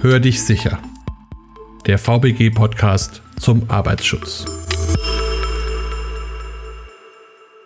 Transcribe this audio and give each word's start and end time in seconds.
Hör 0.00 0.20
dich 0.20 0.40
sicher. 0.44 0.80
Der 1.88 1.98
VBG-Podcast 1.98 3.20
zum 3.40 3.68
Arbeitsschutz. 3.68 4.44